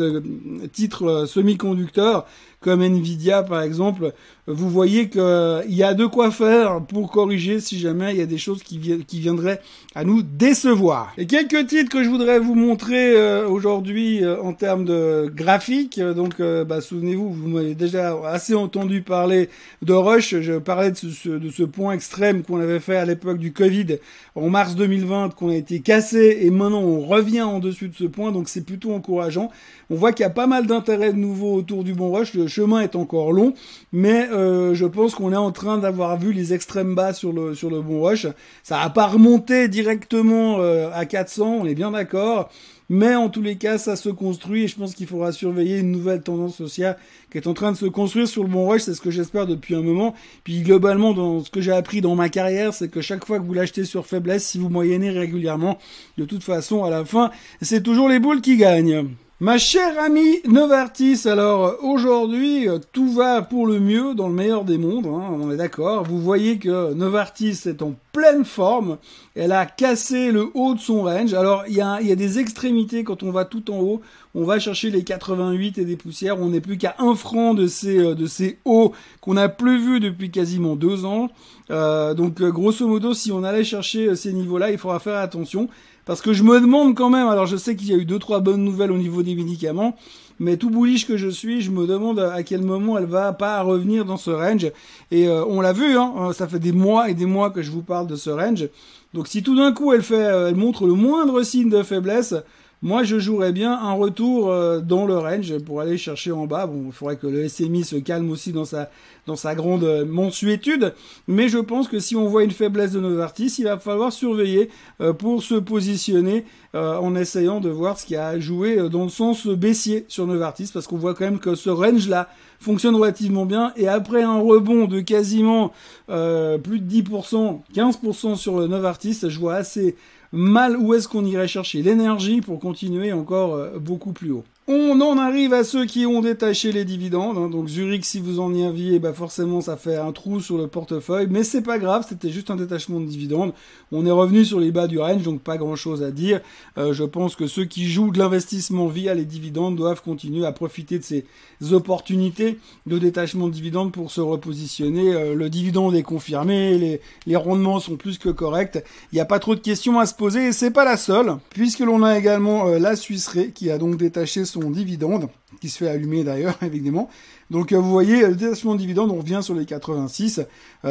titres 0.73 1.07
euh, 1.07 1.27
semi-conducteurs, 1.27 2.27
comme 2.61 2.83
Nvidia 2.83 3.43
par 3.43 3.63
exemple, 3.63 4.13
vous 4.47 4.69
voyez 4.69 5.09
qu'il 5.09 5.21
y 5.69 5.83
a 5.83 5.95
de 5.95 6.07
quoi 6.07 6.31
faire 6.31 6.83
pour 6.83 7.11
corriger 7.11 7.61
si 7.61 7.79
jamais 7.79 8.13
il 8.13 8.19
y 8.19 8.23
a 8.23 8.27
des 8.27 8.39
choses 8.39 8.63
qui, 8.63 8.79
qui 9.07 9.21
viendraient 9.21 9.61
à 9.95 10.05
nous 10.05 10.23
décevoir. 10.23 11.13
Et 11.17 11.27
quelques 11.27 11.67
titres 11.67 11.91
que 11.91 12.05
je 12.05 12.09
voudrais 12.09 12.39
vous 12.39 12.55
montrer 12.55 13.17
euh, 13.17 13.49
aujourd'hui 13.49 14.23
euh, 14.25 14.41
en 14.43 14.53
termes 14.53 14.85
de 14.85 15.31
graphique. 15.35 16.01
Donc, 16.01 16.41
bah, 16.41 16.81
souvenez-vous, 16.81 17.33
vous, 17.33 17.49
m'avez 17.49 17.75
déjà 17.75 18.17
assez 18.27 18.55
entendu 18.55 19.03
parler 19.03 19.49
de 19.83 19.93
Rush. 19.93 20.41
Je 20.41 20.55
parlais 20.55 20.91
de 20.91 20.97
ce, 20.97 21.63
point 21.63 21.93
extrême 21.93 22.43
qu'on 22.43 22.61
avait 22.61 22.81
fait 22.81 22.97
à 22.97 23.05
l'époque 23.05 23.39
du 23.39 23.53
Covid 23.53 23.99
en 24.35 24.49
mars 24.49 24.75
2020, 24.75 25.35
qu'on 25.35 25.51
a 25.51 25.55
été 25.55 25.81
cassé 25.81 26.39
et 26.43 26.51
maintenant 26.51 26.81
on 26.81 27.01
revient 27.01 27.43
en 27.43 27.59
dessus 27.59 27.89
de 27.89 27.95
ce 27.95 28.05
point. 28.05 28.33
Donc 28.33 28.49
c'est 28.49 28.65
plutôt 28.65 28.93
encourageant. 28.93 29.51
On 29.91 29.97
voit 29.97 30.13
qu'il 30.13 30.23
y 30.23 30.27
a 30.27 30.31
pas 30.31 30.47
mal 30.47 30.67
d'intérêt 30.67 31.13
de 31.13 31.19
nouveau 31.19 31.55
autour 31.55 31.85
du 31.85 31.95
bon 31.95 32.13
rush. 32.13 32.33
Chemin 32.51 32.81
est 32.81 32.97
encore 32.97 33.33
long, 33.33 33.55
mais 33.93 34.29
euh, 34.31 34.75
je 34.75 34.85
pense 34.85 35.15
qu'on 35.15 35.33
est 35.33 35.37
en 35.37 35.53
train 35.53 35.79
d'avoir 35.79 36.19
vu 36.19 36.33
les 36.33 36.53
extrêmes 36.53 36.95
bas 36.95 37.15
sur 37.15 37.33
le 37.33 37.55
sur 37.55 37.71
le 37.71 37.81
bon 37.81 38.03
rush. 38.03 38.27
Ça 38.63 38.81
a 38.83 38.91
pas 38.91 39.07
remonté 39.07 39.69
directement 39.69 40.59
euh, 40.61 40.91
à 40.93 41.07
400, 41.07 41.61
on 41.63 41.65
est 41.65 41.75
bien 41.75 41.93
d'accord. 41.93 42.51
Mais 42.93 43.15
en 43.15 43.29
tous 43.29 43.41
les 43.41 43.55
cas, 43.55 43.79
ça 43.79 43.95
se 43.95 44.09
construit 44.09 44.65
et 44.65 44.69
je 44.69 44.75
pense 44.75 44.97
qu'il 44.97 45.07
faudra 45.07 45.31
surveiller 45.31 45.79
une 45.79 45.93
nouvelle 45.93 46.23
tendance 46.23 46.57
sociale 46.57 46.99
qui 47.31 47.39
est 47.39 47.47
en 47.47 47.55
train 47.55 47.71
de 47.71 47.77
se 47.77 47.87
construire 47.87 48.27
sur 48.27 48.43
le 48.43 48.49
bon 48.49 48.69
rush. 48.69 48.83
C'est 48.83 48.95
ce 48.95 49.01
que 49.01 49.13
j'espère 49.13 49.47
depuis 49.47 49.77
un 49.77 49.81
moment. 49.81 50.13
Puis 50.43 50.63
globalement, 50.63 51.15
dans 51.15 51.45
ce 51.45 51.51
que 51.51 51.61
j'ai 51.61 51.71
appris 51.71 52.01
dans 52.01 52.17
ma 52.17 52.29
carrière, 52.29 52.75
c'est 52.75 52.89
que 52.89 53.01
chaque 53.01 53.25
fois 53.25 53.39
que 53.39 53.45
vous 53.45 53.55
l'achetez 53.55 53.85
sur 53.85 54.09
faiblesse, 54.09 54.45
si 54.45 54.59
vous 54.59 54.71
moyennez 54.71 55.11
régulièrement, 55.11 55.79
de 56.19 56.25
toute 56.25 56.43
façon, 56.43 56.83
à 56.83 56.91
la 56.91 57.05
fin, 57.05 57.31
c'est 57.63 57.81
toujours 57.85 58.09
les 58.09 58.19
boules 58.19 58.41
qui 58.41 58.57
gagnent. 58.57 59.07
Ma 59.43 59.57
chère 59.57 59.99
amie 59.99 60.43
Novartis, 60.47 61.23
alors 61.25 61.77
aujourd'hui 61.83 62.69
tout 62.93 63.11
va 63.11 63.41
pour 63.41 63.67
le 63.67 63.81
mieux 63.81 64.15
dans 64.15 64.29
le 64.29 64.35
meilleur 64.35 64.67
des 64.67 64.77
mondes, 64.77 65.07
hein, 65.07 65.35
on 65.41 65.51
est 65.51 65.57
d'accord. 65.57 66.05
Vous 66.05 66.21
voyez 66.21 66.59
que 66.59 66.93
Novartis 66.93 67.59
est 67.65 67.81
en 67.81 67.95
pleine 68.13 68.45
forme, 68.45 68.99
elle 69.35 69.53
a 69.53 69.65
cassé 69.65 70.31
le 70.31 70.51
haut 70.53 70.75
de 70.75 70.79
son 70.79 71.05
range. 71.05 71.33
Alors 71.33 71.65
il 71.69 71.75
y 71.75 71.81
a, 71.81 72.17
des 72.17 72.39
extrémités 72.39 73.03
quand 73.03 73.23
on 73.23 73.31
va 73.31 73.47
tout 73.47 73.71
en 73.71 73.79
haut, 73.79 74.03
on 74.35 74.45
va 74.45 74.59
chercher 74.59 74.91
les 74.91 75.05
88 75.05 75.79
et 75.79 75.87
des 75.87 75.97
poussières, 75.97 76.39
on 76.39 76.51
n'est 76.51 76.61
plus 76.61 76.77
qu'à 76.77 76.97
un 76.99 77.15
franc 77.15 77.55
de 77.55 77.67
ces, 77.67 77.99
euh, 77.99 78.15
de 78.15 78.27
ces 78.27 78.59
hauts 78.67 78.93
qu'on 79.23 79.35
n'a 79.35 79.49
plus 79.49 79.79
vus 79.79 80.01
depuis 80.01 80.31
quasiment 80.31 80.77
deux 80.77 81.07
ans. 81.07 81.31
Euh, 81.71 82.13
donc 82.13 82.43
grosso 82.43 82.87
modo, 82.87 83.15
si 83.15 83.33
on 83.33 83.43
allait 83.43 83.65
chercher 83.65 84.15
ces 84.17 84.35
niveaux-là, 84.35 84.71
il 84.71 84.77
faudra 84.77 84.99
faire 84.99 85.17
attention. 85.17 85.71
Parce 86.07 86.23
que 86.23 86.33
je 86.33 86.43
me 86.43 86.61
demande 86.61 86.95
quand 86.95 87.11
même, 87.11 87.29
alors 87.29 87.47
je 87.47 87.57
sais 87.57 87.77
qu'il 87.77 87.89
y 87.89 87.93
a 87.93 87.97
eu 87.97 88.05
deux 88.05 88.19
trois 88.19 88.41
bonnes 88.41 88.65
nouvelles 88.65 88.91
au 88.91 88.99
niveau 88.99 89.23
des 89.23 89.35
médicaments, 89.35 89.97
mais 90.39 90.57
tout 90.57 90.71
bullish 90.71 91.07
que 91.07 91.17
je 91.17 91.29
suis, 91.29 91.61
je 91.61 91.71
me 91.71 91.87
demande 91.87 92.19
à 92.19 92.43
quel 92.43 92.63
moment 92.63 92.97
elle 92.99 93.05
va 93.05 93.33
pas 93.33 93.61
revenir 93.63 94.05
dans 94.07 94.17
ce 94.17 94.31
range. 94.31 94.73
Et 95.11 95.29
euh, 95.29 95.45
on 95.45 95.61
l'a 95.61 95.75
vu, 95.75 95.97
hein, 95.97 96.15
euh, 96.19 96.33
ça 96.33 96.49
fait 96.49 96.59
des 96.59 96.73
mois 96.73 97.11
et 97.11 97.15
des 97.15 97.27
mois 97.27 97.51
que 97.51 97.63
je 97.63 97.71
vous 97.71 97.83
parle 97.83 98.07
de 98.07 98.17
ce 98.17 98.31
range. 98.31 98.69
Donc 99.13 99.29
si 99.29 99.43
tout 99.43 99.55
d'un 99.55 99.73
coup 99.73 99.93
elle 99.93 100.03
fait, 100.03 100.25
euh, 100.25 100.49
elle 100.49 100.57
montre 100.57 100.87
le 100.87 100.95
moindre 100.95 101.43
signe 101.43 101.69
de 101.69 101.83
faiblesse, 101.83 102.35
moi, 102.83 103.05
je 103.05 103.19
jouerais 103.19 103.53
bien 103.53 103.75
un 103.75 103.93
retour 103.93 104.51
euh, 104.51 104.81
dans 104.81 105.05
le 105.05 105.19
range 105.19 105.59
pour 105.59 105.83
aller 105.83 105.99
chercher 105.99 106.33
en 106.33 106.47
bas. 106.47 106.67
Bon, 106.67 106.85
il 106.87 106.93
faudrait 106.93 107.17
que 107.17 107.27
le 107.27 107.47
SMI 107.47 107.85
se 107.85 107.97
calme 107.97 108.31
aussi 108.31 108.53
dans 108.53 108.65
sa 108.65 108.91
dans 109.27 109.37
sa 109.37 109.55
grande 109.55 109.85
euh, 109.85 110.07
mensuétude, 110.07 110.95
mais 111.29 111.51
je 111.51 111.59
pense 111.59 111.89
que 111.89 111.99
si 111.99 112.17
on 112.17 112.27
voit 112.27 112.43
une 112.43 112.51
faiblesse 112.53 112.93
de 112.93 113.01
Novartis, 113.01 113.55
il 113.59 113.65
va 113.65 113.79
falloir 113.79 114.15
surveiller 114.15 114.71
euh, 115.03 115.13
pour 115.13 115.43
se 115.43 115.57
positionner 115.57 116.45
en 116.73 117.17
essayant 117.17 117.59
de 117.59 117.69
voir 117.69 117.99
ce 117.99 118.07
qui 118.07 118.15
a 118.15 118.39
joué 118.39 118.89
dans 118.91 119.03
le 119.03 119.09
sens 119.09 119.49
baissier 119.49 120.05
sur 120.07 120.29
Novartis, 120.29 120.71
parce 120.73 120.87
qu'on 120.87 120.99
voit 120.99 121.15
quand 121.15 121.25
même 121.25 121.41
que 121.41 121.57
ce 121.57 121.69
range-là 121.69 122.29
fonctionne 122.61 122.95
relativement 122.95 123.45
bien, 123.45 123.73
et 123.75 123.89
après 123.89 124.23
un 124.23 124.39
rebond 124.39 124.85
de 124.85 125.01
quasiment 125.01 125.73
plus 126.07 126.79
de 126.79 127.03
10%, 127.03 127.63
15% 127.75 128.37
sur 128.37 128.69
Novartis, 128.69 129.19
je 129.21 129.39
vois 129.41 129.57
assez 129.57 129.97
mal 130.33 130.77
où 130.77 130.95
est-ce 130.95 131.09
qu'on 131.09 131.25
irait 131.25 131.49
chercher 131.49 131.83
l'énergie 131.83 132.41
pour 132.41 132.61
continuer 132.61 133.13
encore 133.13 133.55
euh, 133.55 133.79
beaucoup 133.79 134.13
plus 134.13 134.31
haut? 134.31 134.45
On 134.69 135.01
en 135.01 135.19
arrive 135.19 135.53
à 135.53 135.65
ceux 135.65 135.85
qui 135.85 136.07
ont 136.07 136.21
détaché 136.21 136.71
les 136.71 136.85
dividendes. 136.85 137.39
Hein. 137.39 137.49
Donc 137.49 137.67
Zurich, 137.69 138.05
si 138.05 138.21
vous 138.21 138.39
en 138.39 138.55
y 138.55 138.63
aviez, 138.63 139.01
bah 139.01 139.13
forcément 139.13 139.61
ça 139.61 139.77
fait 139.77 139.97
un 139.97 140.13
trou 140.13 140.41
sur 140.41 140.59
le 140.59 140.69
portefeuille, 140.69 141.27
mais 141.29 141.43
c'est 141.43 141.63
pas 141.63 141.79
grave, 141.79 142.07
c'était 142.09 142.29
juste 142.29 142.51
un 142.51 142.57
détachement 142.57 143.01
de 143.01 143.07
dividendes. 143.07 143.53
On 143.91 144.07
est 144.07 144.11
revenu 144.13 144.45
sur 144.45 144.61
les 144.61 144.71
bas 144.71 144.87
du 144.87 145.01
range, 145.01 145.23
donc 145.23 145.41
pas 145.41 145.57
grand 145.57 145.75
chose 145.75 146.05
à 146.05 146.13
dire. 146.13 146.41
Euh, 146.79 146.93
je 146.93 147.03
pense 147.03 147.35
que 147.35 147.49
ceux 147.49 147.65
qui 147.65 147.89
jouent 147.89 148.13
de 148.13 148.19
l'investissement 148.19 148.87
via 148.87 149.15
les 149.15 149.25
dividendes 149.25 149.75
doivent 149.75 150.03
continuer 150.03 150.47
à 150.47 150.53
profiter 150.53 150.99
de 150.99 151.05
ces 151.05 151.25
opportunités 151.73 152.59
de 152.87 152.99
détachement 152.99 153.49
de 153.49 153.53
dividendes 153.53 153.91
pour 153.91 154.13
se 154.13 154.21
repositionner. 154.21 155.15
Euh, 155.15 155.35
le 155.35 155.51
dividende 155.51 155.97
est 155.97 156.05
confirmé, 156.05 156.79
les, 156.79 157.01
les 157.27 157.37
rendements 157.37 157.81
sont 157.81 157.97
plus 157.97 158.19
que 158.19 158.29
corrects. 158.29 158.85
Il 159.11 159.17
n'y 159.17 159.21
a 159.21 159.25
pas 159.25 159.41
trop 159.41 159.57
de 159.57 159.61
questions 159.61 159.99
à 159.99 160.07
se 160.07 160.15
poser 160.15 160.49
et 160.49 160.53
c'est 160.53 160.71
pas 160.71 160.85
la 160.85 160.97
seule, 160.97 161.39
puisque 161.49 161.81
l'on 161.81 162.05
a 162.05 162.17
également 162.17 162.69
euh, 162.69 162.79
la 162.79 162.95
Suisse 162.95 163.31
qui 163.55 163.71
a 163.71 163.79
donc 163.79 163.97
détaché 163.97 164.45
son 164.45 164.60
dividende, 164.69 165.29
qui 165.61 165.71
se 165.71 165.79
fait 165.79 165.89
allumer 165.89 166.25
d'ailleurs, 166.25 166.59
évidemment. 166.63 167.09
Donc 167.51 167.73
vous 167.73 167.91
voyez, 167.91 168.27
le 168.27 168.37
détachement 168.37 168.75
de 168.75 168.79
dividendes, 168.79 169.11
on 169.11 169.17
revient 169.17 169.41
sur 169.43 169.55
les 169.55 169.65
86. 169.67 170.43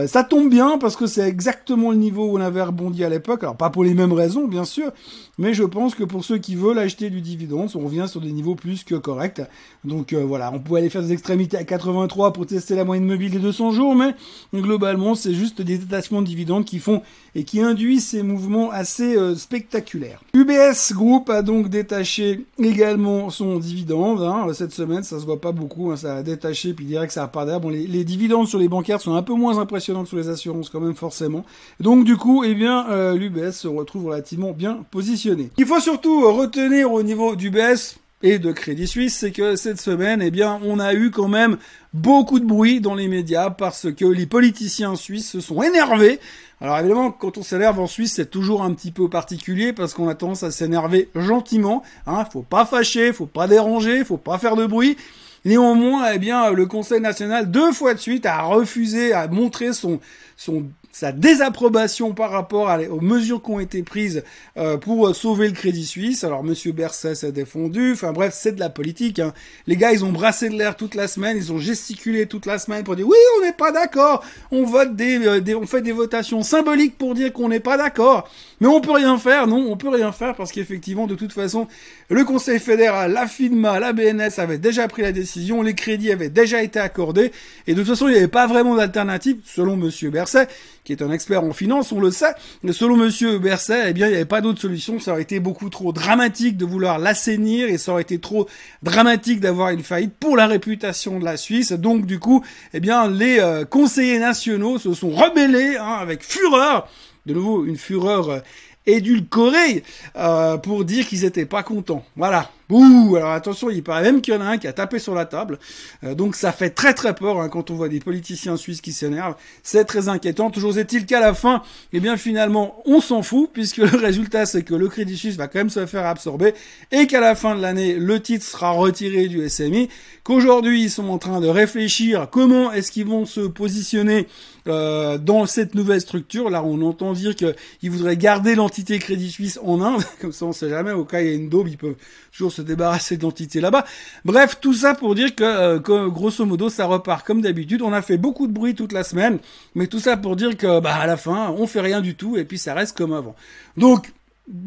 ça 0.07 0.23
tombe 0.23 0.49
bien 0.49 0.77
parce 0.77 0.97
que 0.97 1.07
c'est 1.07 1.27
exactement 1.27 1.91
le 1.91 1.97
niveau 1.97 2.25
où 2.25 2.37
on 2.37 2.41
avait 2.41 2.61
rebondi 2.61 3.03
à 3.05 3.09
l'époque. 3.09 3.43
Alors 3.43 3.55
pas 3.55 3.69
pour 3.69 3.85
les 3.85 3.93
mêmes 3.93 4.11
raisons, 4.11 4.45
bien 4.45 4.65
sûr, 4.65 4.91
mais 5.37 5.53
je 5.53 5.63
pense 5.63 5.95
que 5.95 6.03
pour 6.03 6.25
ceux 6.25 6.37
qui 6.37 6.55
veulent 6.55 6.79
acheter 6.79 7.09
du 7.09 7.21
dividende, 7.21 7.69
on 7.75 7.79
revient 7.79 8.05
sur 8.09 8.19
des 8.19 8.33
niveaux 8.33 8.55
plus 8.55 8.83
que 8.83 8.95
corrects. 8.95 9.41
Donc 9.85 10.13
voilà, 10.13 10.51
on 10.53 10.59
pouvait 10.59 10.81
aller 10.81 10.89
faire 10.89 11.01
des 11.01 11.13
extrémités 11.13 11.55
à 11.55 11.63
83 11.63 12.33
pour 12.33 12.45
tester 12.45 12.75
la 12.75 12.83
moyenne 12.83 13.05
mobile 13.05 13.31
des 13.31 13.39
200 13.39 13.71
jours, 13.71 13.95
mais 13.95 14.13
globalement, 14.53 15.15
c'est 15.15 15.33
juste 15.33 15.61
des 15.61 15.77
détachements 15.77 16.21
de 16.21 16.27
dividendes 16.27 16.65
qui 16.65 16.79
font 16.79 17.01
et 17.35 17.45
qui 17.45 17.61
induisent 17.61 18.07
ces 18.07 18.21
mouvements 18.21 18.69
assez 18.69 19.15
spectaculaires. 19.35 20.21
UBS 20.33 20.91
Group 20.91 21.29
a 21.29 21.41
donc 21.41 21.69
détaché 21.69 22.45
également 22.61 23.29
son 23.29 23.59
dividende. 23.59 24.21
Hein. 24.23 24.47
Cette 24.53 24.73
semaine, 24.73 25.03
ça 25.03 25.19
se 25.19 25.25
voit 25.25 25.39
pas 25.39 25.53
beaucoup, 25.53 25.91
hein. 25.91 25.95
ça 25.95 26.17
a 26.17 26.23
détaché 26.23 26.48
puis 26.53 26.85
direct 26.85 27.11
ça 27.11 27.23
repart 27.23 27.45
derrière. 27.45 27.61
Bon, 27.61 27.69
les, 27.69 28.03
dividendes 28.03 28.47
sur 28.47 28.59
les 28.59 28.67
bancaires 28.67 29.01
sont 29.01 29.15
un 29.15 29.23
peu 29.23 29.33
moins 29.33 29.57
impressionnants 29.57 30.03
que 30.03 30.09
sur 30.09 30.17
les 30.17 30.29
assurances 30.29 30.69
quand 30.69 30.79
même 30.79 30.95
forcément. 30.95 31.45
Donc 31.79 32.05
du 32.05 32.17
coup, 32.17 32.43
eh 32.43 32.53
bien, 32.53 32.89
euh, 32.89 33.15
l'UBS 33.15 33.51
se 33.51 33.67
retrouve 33.67 34.05
relativement 34.05 34.51
bien 34.51 34.85
positionné. 34.91 35.49
Il 35.57 35.65
faut 35.65 35.79
surtout 35.79 36.31
retenir 36.31 36.91
au 36.91 37.03
niveau 37.03 37.35
d'UBS 37.35 37.97
et 38.21 38.37
de 38.37 38.51
Crédit 38.51 38.87
Suisse, 38.87 39.17
c'est 39.17 39.31
que 39.31 39.55
cette 39.55 39.79
semaine, 39.79 40.21
eh 40.21 40.29
bien, 40.29 40.59
on 40.65 40.79
a 40.79 40.93
eu 40.93 41.09
quand 41.09 41.29
même 41.29 41.57
beaucoup 41.93 42.39
de 42.39 42.45
bruit 42.45 42.81
dans 42.81 42.95
les 42.95 43.07
médias 43.07 43.49
parce 43.49 43.91
que 43.93 44.05
les 44.05 44.25
politiciens 44.25 44.95
suisses 44.95 45.31
se 45.31 45.39
sont 45.39 45.63
énervés. 45.63 46.19
Alors 46.59 46.77
évidemment, 46.77 47.11
quand 47.11 47.37
on 47.37 47.43
s'énerve 47.43 47.79
en 47.79 47.87
Suisse, 47.87 48.13
c'est 48.15 48.29
toujours 48.29 48.63
un 48.63 48.73
petit 48.73 48.91
peu 48.91 49.09
particulier 49.09 49.71
parce 49.71 49.93
qu'on 49.93 50.09
a 50.09 50.15
tendance 50.15 50.43
à 50.43 50.51
s'énerver 50.51 51.09
gentiment. 51.15 51.83
Hein, 52.05 52.25
faut 52.25 52.41
pas 52.41 52.65
fâcher, 52.65 53.13
faut 53.13 53.25
pas 53.25 53.47
déranger, 53.47 54.03
faut 54.03 54.17
pas 54.17 54.37
faire 54.37 54.57
de 54.57 54.65
bruit. 54.65 54.97
Néanmoins, 55.45 56.11
eh 56.13 56.19
bien, 56.19 56.51
le 56.51 56.65
Conseil 56.65 57.01
national, 57.01 57.49
deux 57.49 57.71
fois 57.71 57.93
de 57.93 57.99
suite, 57.99 58.25
a 58.25 58.41
refusé, 58.43 59.13
à 59.13 59.27
montrer 59.27 59.73
son, 59.73 59.99
son 60.35 60.65
sa 60.91 61.11
désapprobation 61.11 62.13
par 62.13 62.31
rapport 62.31 62.69
aux 62.89 63.01
mesures 63.01 63.41
qui 63.41 63.51
ont 63.51 63.59
été 63.59 63.83
prises 63.83 64.23
euh, 64.57 64.77
pour 64.77 65.15
sauver 65.15 65.47
le 65.47 65.53
Crédit 65.53 65.85
Suisse. 65.85 66.23
Alors 66.23 66.43
Monsieur 66.43 66.71
Berset 66.71 67.15
s'est 67.15 67.31
défendu. 67.31 67.93
Enfin 67.93 68.11
bref, 68.11 68.35
c'est 68.37 68.53
de 68.53 68.59
la 68.59 68.69
politique. 68.69 69.19
Hein. 69.19 69.33
Les 69.67 69.75
gars, 69.75 69.91
ils 69.91 70.03
ont 70.03 70.11
brassé 70.11 70.49
de 70.49 70.55
l'air 70.55 70.75
toute 70.75 70.95
la 70.95 71.07
semaine, 71.07 71.37
ils 71.37 71.53
ont 71.53 71.59
gesticulé 71.59 72.25
toute 72.25 72.45
la 72.45 72.57
semaine 72.57 72.83
pour 72.83 72.95
dire 72.95 73.07
oui, 73.07 73.17
on 73.37 73.45
n'est 73.45 73.53
pas 73.53 73.71
d'accord. 73.71 74.23
On 74.51 74.63
vote 74.63 74.95
des, 74.95 75.25
euh, 75.25 75.41
des, 75.41 75.55
on 75.55 75.67
fait 75.67 75.81
des 75.81 75.91
votations 75.91 76.41
symboliques 76.43 76.97
pour 76.97 77.13
dire 77.13 77.31
qu'on 77.31 77.49
n'est 77.49 77.59
pas 77.59 77.77
d'accord. 77.77 78.29
Mais 78.59 78.67
on 78.67 78.81
peut 78.81 78.91
rien 78.91 79.17
faire, 79.17 79.47
non, 79.47 79.67
on 79.69 79.77
peut 79.77 79.89
rien 79.89 80.11
faire 80.11 80.35
parce 80.35 80.51
qu'effectivement, 80.51 81.07
de 81.07 81.15
toute 81.15 81.31
façon, 81.31 81.67
le 82.09 82.25
Conseil 82.25 82.59
fédéral, 82.59 83.13
la 83.13 83.27
FINMA, 83.27 83.79
la 83.79 83.93
BNS 83.93 84.39
avaient 84.39 84.57
déjà 84.57 84.87
pris 84.87 85.01
la 85.01 85.11
décision, 85.11 85.61
les 85.61 85.75
crédits 85.75 86.11
avaient 86.11 86.29
déjà 86.29 86.61
été 86.61 86.79
accordés, 86.79 87.31
et 87.67 87.73
de 87.73 87.79
toute 87.79 87.89
façon, 87.89 88.07
il 88.07 88.11
n'y 88.11 88.17
avait 88.17 88.27
pas 88.27 88.47
vraiment 88.47 88.75
d'alternative, 88.75 89.37
selon 89.45 89.77
Monsieur 89.77 90.09
Berset, 90.09 90.47
qui 90.89 90.93
est 90.93 91.03
un 91.03 91.11
expert 91.11 91.43
en 91.43 91.53
finance, 91.53 91.91
on 91.91 91.99
le 91.99 92.09
sait. 92.09 92.33
Mais 92.63 92.73
selon 92.73 92.97
Monsieur 92.97 93.37
Berset, 93.37 93.89
eh 93.89 93.93
bien, 93.93 94.07
il 94.07 94.09
n'y 94.09 94.15
avait 94.15 94.25
pas 94.25 94.41
d'autre 94.41 94.59
solution. 94.59 94.99
Ça 94.99 95.11
aurait 95.11 95.21
été 95.21 95.39
beaucoup 95.39 95.69
trop 95.69 95.93
dramatique 95.93 96.57
de 96.57 96.65
vouloir 96.65 96.97
l'assainir 96.97 97.69
et 97.69 97.77
ça 97.77 97.91
aurait 97.91 98.01
été 98.01 98.17
trop 98.17 98.47
dramatique 98.81 99.39
d'avoir 99.39 99.69
une 99.69 99.83
faillite 99.83 100.15
pour 100.19 100.35
la 100.35 100.47
réputation 100.47 101.19
de 101.19 101.25
la 101.25 101.37
Suisse. 101.37 101.73
Donc, 101.73 102.07
du 102.07 102.17
coup, 102.17 102.43
eh 102.73 102.79
bien, 102.79 103.07
les 103.07 103.39
euh, 103.39 103.65
conseillers 103.65 104.17
nationaux 104.17 104.79
se 104.79 104.95
sont 104.95 105.11
rebellés 105.11 105.77
hein, 105.77 105.97
avec 105.99 106.23
fureur. 106.23 106.89
De 107.27 107.35
nouveau, 107.35 107.65
une 107.65 107.77
fureur 107.77 108.29
euh, 108.31 108.39
édulcorée 108.87 109.83
euh, 110.15 110.57
pour 110.57 110.85
dire 110.85 111.05
qu'ils 111.05 111.23
étaient 111.23 111.45
pas 111.45 111.61
contents. 111.61 112.03
Voilà. 112.15 112.49
Ouh, 112.69 113.15
alors 113.15 113.31
attention, 113.31 113.71
il 113.71 113.81
paraît 113.81 114.03
même 114.03 114.21
qu'il 114.21 114.33
y 114.33 114.37
en 114.37 114.41
a 114.41 114.45
un 114.45 114.57
qui 114.59 114.67
a 114.67 114.73
tapé 114.73 114.99
sur 114.99 115.15
la 115.15 115.25
table. 115.25 115.57
Euh, 116.03 116.13
donc 116.13 116.35
ça 116.35 116.51
fait 116.51 116.69
très 116.69 116.93
très 116.93 117.15
peur 117.15 117.41
hein, 117.41 117.49
quand 117.49 117.71
on 117.71 117.75
voit 117.75 117.89
des 117.89 117.99
politiciens 117.99 118.57
suisses 118.57 118.81
qui 118.81 118.93
s'énervent. 118.93 119.35
C'est 119.63 119.85
très 119.85 120.07
inquiétant. 120.07 120.51
Toujours 120.51 120.77
est-il 120.77 121.07
qu'à 121.07 121.19
la 121.19 121.33
fin, 121.33 121.63
eh 121.93 121.99
bien 121.99 122.15
finalement, 122.15 122.81
on 122.85 123.01
s'en 123.01 123.23
fout 123.23 123.49
puisque 123.51 123.77
le 123.77 123.97
résultat 123.97 124.45
c'est 124.45 124.61
que 124.61 124.75
le 124.75 124.87
Crédit 124.87 125.17
Suisse 125.17 125.35
va 125.35 125.47
quand 125.47 125.59
même 125.59 125.71
se 125.71 125.85
faire 125.87 126.05
absorber 126.05 126.53
et 126.91 127.07
qu'à 127.07 127.19
la 127.19 127.33
fin 127.33 127.55
de 127.55 127.61
l'année, 127.61 127.95
le 127.95 128.21
titre 128.21 128.45
sera 128.45 128.69
retiré 128.71 129.27
du 129.27 129.49
SMI. 129.49 129.89
Qu'aujourd'hui, 130.23 130.83
ils 130.83 130.91
sont 130.91 131.09
en 131.09 131.17
train 131.17 131.41
de 131.41 131.47
réfléchir 131.47 132.27
comment 132.31 132.71
est-ce 132.71 132.91
qu'ils 132.91 133.07
vont 133.07 133.25
se 133.25 133.41
positionner 133.41 134.27
euh, 134.67 135.17
dans 135.17 135.47
cette 135.47 135.73
nouvelle 135.73 136.01
structure. 136.01 136.49
Là, 136.51 136.63
on 136.63 136.81
entend 136.81 137.13
dire 137.13 137.35
qu'ils 137.35 137.89
voudraient 137.89 138.17
garder 138.17 138.53
l'entité 138.53 138.99
Crédit 138.99 139.31
Suisse 139.31 139.59
en 139.63 139.81
Inde. 139.81 140.03
Comme 140.21 140.31
ça, 140.31 140.45
on 140.45 140.53
sait 140.53 140.69
jamais. 140.69 140.91
Au 140.91 141.05
cas 141.05 141.21
il 141.21 141.27
y 141.27 141.31
a 141.31 141.33
une 141.33 141.49
daube, 141.49 141.67
ils 141.67 141.77
peuvent 141.77 141.95
toujours 142.31 142.51
se 142.51 142.58
débarrasser 142.61 143.17
d'entités 143.17 143.61
là-bas. 143.61 143.85
Bref, 144.25 144.57
tout 144.61 144.73
ça 144.73 144.95
pour 144.95 145.15
dire 145.15 145.29
euh, 145.41 145.79
que, 145.79 146.07
grosso 146.09 146.45
modo, 146.45 146.69
ça 146.69 146.85
repart 146.85 147.25
comme 147.25 147.41
d'habitude. 147.41 147.81
On 147.81 147.93
a 147.93 148.01
fait 148.01 148.17
beaucoup 148.17 148.47
de 148.47 148.53
bruit 148.53 148.75
toute 148.75 148.91
la 148.91 149.03
semaine, 149.03 149.39
mais 149.75 149.87
tout 149.87 149.99
ça 149.99 150.17
pour 150.17 150.35
dire 150.35 150.57
que, 150.57 150.79
bah, 150.79 150.95
à 150.95 151.07
la 151.07 151.17
fin, 151.17 151.53
on 151.57 151.67
fait 151.67 151.81
rien 151.81 152.01
du 152.01 152.15
tout 152.15 152.37
et 152.37 152.45
puis 152.45 152.57
ça 152.57 152.73
reste 152.73 152.97
comme 152.97 153.13
avant. 153.13 153.35
Donc, 153.77 154.11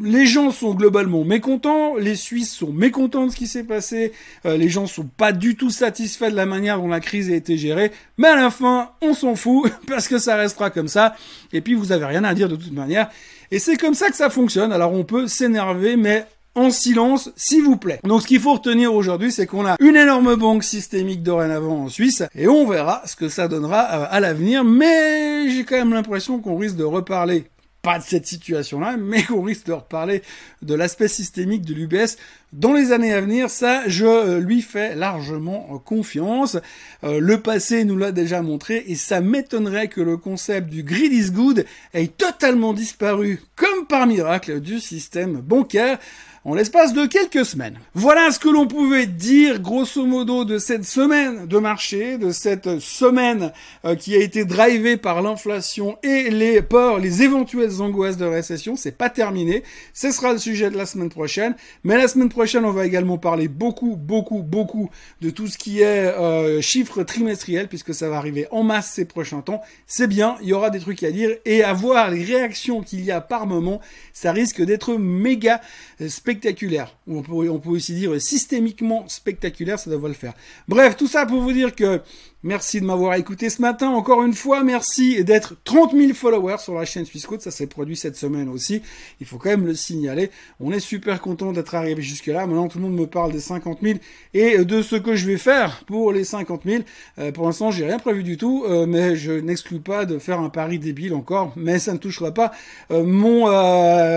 les 0.01 0.25
gens 0.25 0.51
sont 0.51 0.73
globalement 0.73 1.23
mécontents, 1.25 1.95
les 1.95 2.15
Suisses 2.15 2.53
sont 2.53 2.71
mécontents 2.71 3.25
de 3.25 3.31
ce 3.31 3.35
qui 3.35 3.47
s'est 3.47 3.63
passé, 3.63 4.13
euh, 4.45 4.55
les 4.55 4.69
gens 4.69 4.87
sont 4.87 5.03
pas 5.05 5.33
du 5.33 5.55
tout 5.55 5.69
satisfaits 5.69 6.29
de 6.29 6.35
la 6.35 6.45
manière 6.45 6.77
dont 6.77 6.87
la 6.87 6.99
crise 6.99 7.29
a 7.29 7.35
été 7.35 7.57
gérée, 7.57 7.91
mais 8.17 8.29
à 8.29 8.35
la 8.35 8.49
fin, 8.49 8.91
on 9.01 9.13
s'en 9.13 9.35
fout 9.35 9.71
parce 9.87 10.07
que 10.07 10.19
ça 10.19 10.35
restera 10.35 10.69
comme 10.69 10.87
ça. 10.87 11.15
Et 11.51 11.61
puis 11.61 11.73
vous 11.73 11.91
avez 11.91 12.05
rien 12.05 12.23
à 12.23 12.33
dire 12.33 12.47
de 12.47 12.55
toute 12.55 12.71
manière. 12.71 13.09
Et 13.51 13.59
c'est 13.59 13.75
comme 13.75 13.93
ça 13.93 14.09
que 14.09 14.15
ça 14.15 14.29
fonctionne. 14.29 14.71
Alors 14.71 14.93
on 14.93 15.03
peut 15.03 15.27
s'énerver, 15.27 15.97
mais 15.97 16.25
en 16.55 16.69
silence, 16.69 17.31
s'il 17.35 17.63
vous 17.63 17.77
plaît. 17.77 17.99
Donc 18.03 18.21
ce 18.21 18.27
qu'il 18.27 18.39
faut 18.39 18.53
retenir 18.53 18.93
aujourd'hui, 18.93 19.31
c'est 19.31 19.47
qu'on 19.47 19.65
a 19.65 19.75
une 19.79 19.95
énorme 19.95 20.35
banque 20.35 20.63
systémique 20.63 21.23
dorénavant 21.23 21.83
en 21.83 21.89
Suisse, 21.89 22.23
et 22.35 22.47
on 22.47 22.67
verra 22.67 23.01
ce 23.05 23.15
que 23.15 23.29
ça 23.29 23.47
donnera 23.47 23.81
euh, 23.83 24.05
à 24.09 24.19
l'avenir, 24.19 24.63
mais 24.63 25.49
j'ai 25.49 25.63
quand 25.63 25.77
même 25.77 25.93
l'impression 25.93 26.39
qu'on 26.39 26.57
risque 26.57 26.75
de 26.75 26.83
reparler 26.83 27.45
pas 27.81 27.99
de 27.99 28.03
cette 28.03 28.25
situation-là, 28.25 28.95
mais 28.97 29.23
qu'on 29.27 29.41
risque 29.41 29.67
de 29.67 29.73
reparler 29.73 30.21
de 30.61 30.73
l'aspect 30.73 31.07
systémique 31.09 31.63
de 31.63 31.73
l'UBS 31.73 32.17
dans 32.53 32.71
les 32.71 32.91
années 32.91 33.13
à 33.13 33.21
venir. 33.21 33.49
Ça, 33.49 33.83
je 33.87 34.05
euh, 34.05 34.39
lui 34.39 34.61
fais 34.61 34.95
largement 34.95 35.81
confiance. 35.83 36.57
Euh, 37.03 37.19
le 37.19 37.39
passé 37.41 37.83
nous 37.83 37.97
l'a 37.97 38.11
déjà 38.11 38.41
montré 38.41 38.83
et 38.87 38.95
ça 38.95 39.19
m'étonnerait 39.19 39.87
que 39.87 40.01
le 40.01 40.17
concept 40.17 40.69
du 40.69 40.83
greed 40.83 41.11
is 41.11 41.31
good 41.31 41.65
ait 41.93 42.07
totalement 42.07 42.73
disparu 42.73 43.41
comme 43.55 43.85
par 43.87 44.07
miracle 44.07 44.61
du 44.61 44.79
système 44.79 45.41
bancaire 45.41 45.99
en 46.45 46.55
l'espace 46.55 46.93
de 46.93 47.05
quelques 47.05 47.45
semaines. 47.45 47.79
Voilà 47.93 48.29
ce 48.31 48.39
que 48.39 48.49
l'on 48.49 48.67
pouvait 48.67 49.05
dire 49.05 49.61
grosso 49.61 50.05
modo 50.05 50.43
de 50.43 50.57
cette 50.57 50.83
semaine 50.83 51.47
de 51.47 51.57
marché, 51.57 52.17
de 52.17 52.31
cette 52.31 52.79
semaine 52.79 53.53
euh, 53.85 53.95
qui 53.95 54.13
a 54.15 54.19
été 54.19 54.43
drivée 54.43 54.97
par 54.97 55.21
l'inflation 55.21 55.97
et 56.03 56.29
les 56.29 56.61
peurs, 56.61 56.99
les 56.99 57.23
éventuelles 57.23 57.81
angoisses 57.81 58.17
de 58.17 58.25
récession. 58.25 58.75
C'est 58.75 58.97
pas 58.97 59.09
terminé. 59.09 59.63
Ce 59.93 60.11
sera 60.11 60.33
le 60.33 60.37
sujet 60.37 60.69
de 60.69 60.77
la 60.77 60.85
semaine 60.85 61.09
prochaine. 61.09 61.55
Mais 61.85 61.97
la 61.97 62.09
semaine 62.09 62.29
prochaine, 62.29 62.42
on 62.65 62.71
va 62.71 62.85
également 62.85 63.17
parler 63.17 63.47
beaucoup, 63.47 63.95
beaucoup, 63.95 64.43
beaucoup 64.43 64.89
de 65.21 65.29
tout 65.29 65.47
ce 65.47 65.57
qui 65.57 65.81
est 65.81 66.05
euh, 66.05 66.61
chiffres 66.61 67.03
trimestriels 67.03 67.67
puisque 67.67 67.93
ça 67.93 68.09
va 68.09 68.17
arriver 68.17 68.47
en 68.51 68.63
masse 68.63 68.91
ces 68.91 69.05
prochains 69.05 69.41
temps. 69.41 69.61
C'est 69.87 70.07
bien, 70.07 70.37
il 70.41 70.49
y 70.49 70.53
aura 70.53 70.69
des 70.69 70.79
trucs 70.79 71.03
à 71.03 71.11
dire 71.11 71.29
et 71.45 71.63
à 71.63 71.73
voir 71.73 72.11
les 72.11 72.23
réactions 72.23 72.81
qu'il 72.81 73.03
y 73.03 73.11
a 73.11 73.21
par 73.21 73.47
moment, 73.47 73.81
ça 74.11 74.31
risque 74.31 74.61
d'être 74.61 74.95
méga 74.95 75.61
spectaculaire 76.07 76.33
spectaculaire, 76.33 76.97
on 77.07 77.21
peut, 77.21 77.49
on 77.49 77.59
peut 77.59 77.69
aussi 77.69 77.93
dire 77.93 78.19
systémiquement 78.21 79.07
spectaculaire, 79.07 79.79
ça 79.79 79.89
devrait 79.89 80.09
le 80.09 80.15
faire. 80.15 80.33
Bref, 80.67 80.97
tout 80.97 81.07
ça 81.07 81.25
pour 81.25 81.41
vous 81.41 81.53
dire 81.53 81.75
que 81.75 82.01
Merci 82.45 82.81
de 82.81 82.85
m'avoir 82.85 83.13
écouté 83.13 83.49
ce 83.49 83.61
matin. 83.61 83.87
Encore 83.87 84.21
une 84.21 84.33
fois, 84.33 84.65
merci 84.65 85.23
d'être 85.23 85.55
30 85.63 85.93
000 85.93 86.13
followers 86.13 86.57
sur 86.57 86.73
la 86.73 86.83
chaîne 86.83 87.05
Swissquote. 87.05 87.41
Ça 87.41 87.51
s'est 87.51 87.67
produit 87.67 87.95
cette 87.95 88.17
semaine 88.17 88.49
aussi. 88.49 88.81
Il 89.21 89.25
faut 89.25 89.37
quand 89.37 89.51
même 89.51 89.65
le 89.65 89.73
signaler. 89.75 90.29
On 90.59 90.73
est 90.73 90.81
super 90.81 91.21
content 91.21 91.53
d'être 91.53 91.73
arrivé 91.73 92.01
jusque 92.01 92.25
là. 92.25 92.45
Maintenant, 92.45 92.67
tout 92.67 92.79
le 92.79 92.83
monde 92.83 92.99
me 92.99 93.07
parle 93.07 93.31
des 93.31 93.39
50 93.39 93.77
000 93.81 93.99
et 94.33 94.57
de 94.57 94.81
ce 94.81 94.97
que 94.97 95.15
je 95.15 95.25
vais 95.25 95.37
faire 95.37 95.85
pour 95.87 96.11
les 96.11 96.25
50 96.25 96.63
000. 96.65 96.83
Euh, 97.17 97.31
pour 97.31 97.45
l'instant, 97.45 97.71
j'ai 97.71 97.85
rien 97.85 97.97
prévu 97.97 98.23
du 98.23 98.35
tout, 98.35 98.65
euh, 98.67 98.85
mais 98.85 99.15
je 99.15 99.31
n'exclus 99.31 99.79
pas 99.79 100.03
de 100.03 100.19
faire 100.19 100.41
un 100.41 100.49
pari 100.49 100.79
débile 100.79 101.13
encore. 101.13 101.53
Mais 101.55 101.79
ça 101.79 101.93
ne 101.93 101.97
touchera 101.97 102.33
pas 102.33 102.51
euh, 102.91 103.05
mon 103.05 103.43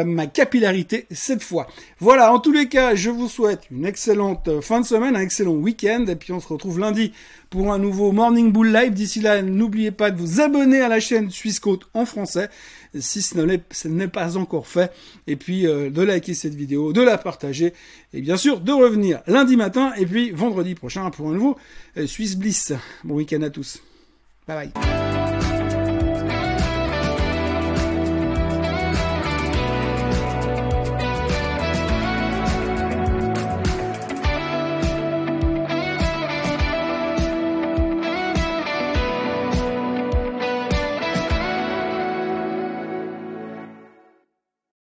ma 0.05 0.27
capillarité 0.27 1.07
cette 1.13 1.45
fois. 1.45 1.69
Voilà. 2.01 2.33
En 2.33 2.41
tous 2.41 2.51
les 2.51 2.67
cas, 2.67 2.97
je 2.97 3.11
vous 3.11 3.29
souhaite 3.29 3.69
une 3.71 3.85
excellente 3.85 4.61
fin 4.63 4.81
de 4.81 4.87
semaine, 4.87 5.15
un 5.15 5.21
excellent 5.21 5.53
week-end, 5.53 6.07
et 6.09 6.17
puis 6.17 6.33
on 6.33 6.41
se 6.41 6.49
retrouve 6.49 6.81
lundi 6.81 7.13
pour 7.51 7.73
un 7.73 7.79
nouveau 7.79 8.13
Morning 8.13 8.53
Bull 8.53 8.73
Live. 8.73 8.93
D'ici 8.93 9.21
là, 9.21 9.43
n'oubliez 9.43 9.91
pas 9.91 10.11
de 10.11 10.19
vous 10.19 10.41
abonner 10.41 10.81
à 10.81 10.89
la 10.89 11.01
chaîne 11.01 11.31
Suisse 11.31 11.61
en 11.95 12.07
français, 12.07 12.49
si 12.99 13.23
ce 13.23 13.89
n'est 13.89 14.09
pas 14.09 14.37
encore 14.37 14.67
fait. 14.67 14.93
Et 15.27 15.37
puis 15.37 15.67
euh, 15.67 15.91
de 15.91 16.03
liker 16.03 16.35
cette 16.35 16.55
vidéo, 16.55 16.93
de 16.93 17.03
la 17.03 17.19
partager. 17.19 17.73
Et 18.13 18.21
bien 18.21 18.37
sûr, 18.37 18.61
de 18.61 18.73
revenir 18.73 19.23
lundi 19.27 19.57
matin 19.57 19.93
et 19.97 20.07
puis 20.07 20.31
vendredi 20.31 20.75
prochain 20.75 21.11
pour 21.11 21.29
un 21.29 21.35
nouveau 21.35 21.57
euh, 21.97 22.07
Swiss 22.07 22.37
Bliss. 22.37 22.73
Bon 23.05 23.15
week-end 23.15 23.43
à 23.43 23.51
tous. 23.51 23.83
Bye 24.47 24.71
bye. 24.73 25.16